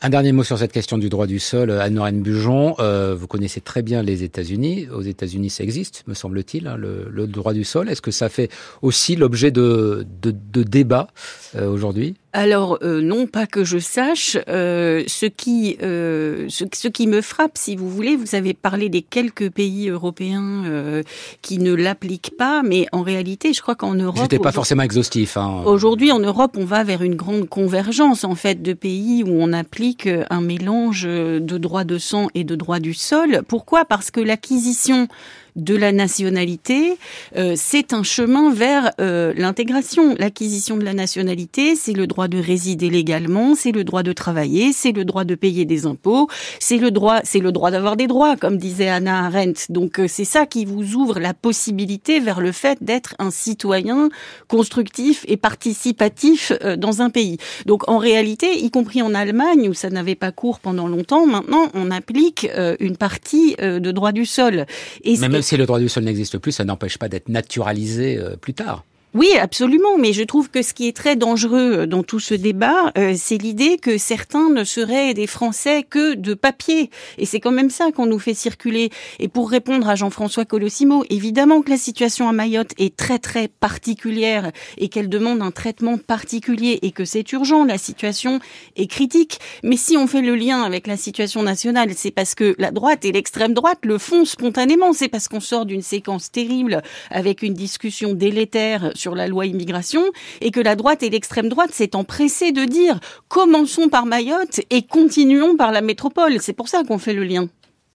Un 0.00 0.10
dernier 0.10 0.30
mot 0.30 0.44
sur 0.44 0.56
cette 0.56 0.70
question 0.70 0.96
du 0.96 1.08
droit 1.08 1.26
du 1.26 1.40
sol, 1.40 1.72
Anne-Lorraine 1.72 2.22
Bujon. 2.22 2.76
Euh, 2.78 3.16
vous 3.18 3.26
connaissez 3.26 3.60
très 3.60 3.82
bien 3.82 4.00
les 4.00 4.22
États-Unis. 4.22 4.86
Aux 4.94 5.02
États-Unis, 5.02 5.50
ça 5.50 5.64
existe, 5.64 6.04
me 6.06 6.14
semble-t-il, 6.14 6.68
hein, 6.68 6.76
le, 6.76 7.08
le, 7.10 7.26
droit 7.26 7.52
du 7.52 7.64
sol. 7.64 7.88
Est-ce 7.88 8.00
que 8.00 8.12
ça 8.12 8.28
fait 8.28 8.48
aussi 8.80 9.16
l'objet 9.16 9.50
de, 9.50 10.06
de, 10.22 10.30
de 10.30 10.62
débats 10.62 11.08
euh, 11.56 11.68
aujourd'hui? 11.68 12.14
Alors 12.32 12.78
euh, 12.82 13.00
non, 13.00 13.26
pas 13.26 13.46
que 13.46 13.64
je 13.64 13.78
sache. 13.78 14.36
Euh, 14.48 15.02
ce 15.06 15.26
qui 15.26 15.78
euh, 15.82 16.46
ce, 16.48 16.64
ce, 16.74 16.88
qui 16.88 17.06
me 17.06 17.20
frappe, 17.20 17.52
si 17.54 17.74
vous 17.74 17.88
voulez, 17.88 18.16
vous 18.16 18.34
avez 18.34 18.54
parlé 18.54 18.88
des 18.88 19.02
quelques 19.02 19.50
pays 19.50 19.88
européens 19.88 20.64
euh, 20.66 21.02
qui 21.42 21.58
ne 21.58 21.72
l'appliquent 21.72 22.36
pas, 22.36 22.62
mais 22.62 22.86
en 22.92 23.02
réalité, 23.02 23.52
je 23.52 23.62
crois 23.62 23.74
qu'en 23.74 23.94
Europe, 23.94 24.18
j'étais 24.20 24.38
pas 24.38 24.52
forcément 24.52 24.82
exhaustif. 24.82 25.36
Hein. 25.36 25.62
Aujourd'hui, 25.64 26.12
en 26.12 26.18
Europe, 26.18 26.56
on 26.58 26.64
va 26.64 26.84
vers 26.84 27.02
une 27.02 27.14
grande 27.14 27.48
convergence 27.48 28.24
en 28.24 28.34
fait 28.34 28.62
de 28.62 28.72
pays 28.74 29.24
où 29.24 29.30
on 29.30 29.52
applique 29.52 30.08
un 30.30 30.40
mélange 30.40 31.04
de 31.04 31.58
droit 31.58 31.84
de 31.84 31.98
sang 31.98 32.28
et 32.34 32.44
de 32.44 32.54
droit 32.56 32.78
du 32.78 32.94
sol. 32.94 33.42
Pourquoi? 33.48 33.84
Parce 33.84 34.10
que 34.10 34.20
l'acquisition 34.20 35.08
de 35.56 35.74
la 35.74 35.92
nationalité, 35.92 36.96
euh, 37.36 37.54
c'est 37.56 37.92
un 37.92 38.02
chemin 38.02 38.52
vers 38.52 38.92
euh, 39.00 39.32
l'intégration. 39.36 40.14
L'acquisition 40.18 40.76
de 40.76 40.84
la 40.84 40.94
nationalité, 40.94 41.76
c'est 41.76 41.92
le 41.92 42.06
droit 42.06 42.28
de 42.28 42.38
résider 42.38 42.90
légalement, 42.90 43.54
c'est 43.54 43.72
le 43.72 43.84
droit 43.84 44.02
de 44.02 44.12
travailler, 44.12 44.72
c'est 44.72 44.92
le 44.92 45.04
droit 45.04 45.24
de 45.24 45.34
payer 45.34 45.64
des 45.64 45.86
impôts, 45.86 46.28
c'est 46.60 46.78
le 46.78 46.90
droit, 46.90 47.20
c'est 47.24 47.40
le 47.40 47.52
droit 47.52 47.70
d'avoir 47.70 47.96
des 47.96 48.06
droits, 48.06 48.36
comme 48.36 48.56
disait 48.56 48.88
Anna 48.88 49.24
Arendt. 49.26 49.66
Donc 49.68 49.98
euh, 49.98 50.06
c'est 50.08 50.24
ça 50.24 50.46
qui 50.46 50.64
vous 50.64 50.94
ouvre 50.94 51.18
la 51.18 51.34
possibilité 51.34 52.20
vers 52.20 52.40
le 52.40 52.52
fait 52.52 52.78
d'être 52.82 53.14
un 53.18 53.30
citoyen 53.30 54.08
constructif 54.48 55.24
et 55.28 55.36
participatif 55.36 56.52
dans 56.76 57.02
un 57.02 57.10
pays. 57.10 57.38
Donc 57.66 57.88
en 57.88 57.98
réalité, 57.98 58.58
y 58.58 58.70
compris 58.70 59.02
en 59.02 59.14
Allemagne 59.14 59.68
où 59.68 59.74
ça 59.74 59.90
n'avait 59.90 60.14
pas 60.14 60.32
cours 60.32 60.60
pendant 60.60 60.88
longtemps, 60.88 61.26
maintenant 61.26 61.66
on 61.74 61.90
applique 61.90 62.48
une 62.80 62.96
partie 62.96 63.54
de 63.58 63.90
droit 63.90 64.12
du 64.12 64.26
sol. 64.26 64.66
Si 65.42 65.56
le 65.56 65.66
droit 65.66 65.78
du 65.78 65.88
sol 65.88 66.04
n'existe 66.04 66.38
plus, 66.38 66.52
ça 66.52 66.64
n'empêche 66.64 66.98
pas 66.98 67.08
d'être 67.08 67.28
naturalisé 67.28 68.18
euh, 68.18 68.36
plus 68.36 68.54
tard. 68.54 68.84
Oui, 69.14 69.30
absolument, 69.40 69.96
mais 69.96 70.12
je 70.12 70.22
trouve 70.22 70.50
que 70.50 70.60
ce 70.60 70.74
qui 70.74 70.86
est 70.86 70.94
très 70.94 71.16
dangereux 71.16 71.86
dans 71.86 72.02
tout 72.02 72.20
ce 72.20 72.34
débat, 72.34 72.92
euh, 72.98 73.14
c'est 73.16 73.38
l'idée 73.38 73.78
que 73.78 73.96
certains 73.96 74.50
ne 74.50 74.64
seraient 74.64 75.14
des 75.14 75.26
Français 75.26 75.82
que 75.82 76.12
de 76.12 76.34
papier. 76.34 76.90
Et 77.16 77.24
c'est 77.24 77.40
quand 77.40 77.50
même 77.50 77.70
ça 77.70 77.90
qu'on 77.90 78.04
nous 78.04 78.18
fait 78.18 78.34
circuler. 78.34 78.90
Et 79.18 79.28
pour 79.28 79.50
répondre 79.50 79.88
à 79.88 79.94
Jean-François 79.94 80.44
Colossimo, 80.44 81.06
évidemment 81.08 81.62
que 81.62 81.70
la 81.70 81.78
situation 81.78 82.28
à 82.28 82.32
Mayotte 82.32 82.72
est 82.76 82.96
très 82.96 83.18
très 83.18 83.48
particulière 83.48 84.52
et 84.76 84.90
qu'elle 84.90 85.08
demande 85.08 85.40
un 85.40 85.52
traitement 85.52 85.96
particulier 85.96 86.78
et 86.82 86.90
que 86.90 87.06
c'est 87.06 87.32
urgent, 87.32 87.64
la 87.64 87.78
situation 87.78 88.40
est 88.76 88.88
critique. 88.88 89.38
Mais 89.62 89.78
si 89.78 89.96
on 89.96 90.06
fait 90.06 90.20
le 90.20 90.36
lien 90.36 90.62
avec 90.62 90.86
la 90.86 90.98
situation 90.98 91.42
nationale, 91.42 91.92
c'est 91.96 92.10
parce 92.10 92.34
que 92.34 92.54
la 92.58 92.72
droite 92.72 93.06
et 93.06 93.12
l'extrême 93.12 93.54
droite 93.54 93.80
le 93.84 93.96
font 93.96 94.26
spontanément. 94.26 94.92
C'est 94.92 95.08
parce 95.08 95.28
qu'on 95.28 95.40
sort 95.40 95.64
d'une 95.64 95.80
séquence 95.80 96.30
terrible 96.30 96.82
avec 97.10 97.42
une 97.42 97.54
discussion 97.54 98.12
délétère 98.12 98.92
sur 98.98 99.14
la 99.14 99.26
loi 99.26 99.46
immigration 99.46 100.02
et 100.40 100.50
que 100.50 100.60
la 100.60 100.76
droite 100.76 101.02
et 101.02 101.10
l'extrême 101.10 101.48
droite 101.48 101.72
s'est 101.72 101.96
empressée 101.96 102.52
de 102.52 102.64
dire 102.64 103.00
commençons 103.28 103.88
par 103.88 104.06
Mayotte 104.06 104.60
et 104.70 104.82
continuons 104.82 105.56
par 105.56 105.72
la 105.72 105.80
métropole. 105.80 106.40
C'est 106.40 106.52
pour 106.52 106.68
ça 106.68 106.82
qu'on 106.84 106.98
fait 106.98 107.14
le 107.14 107.24
lien. 107.24 107.48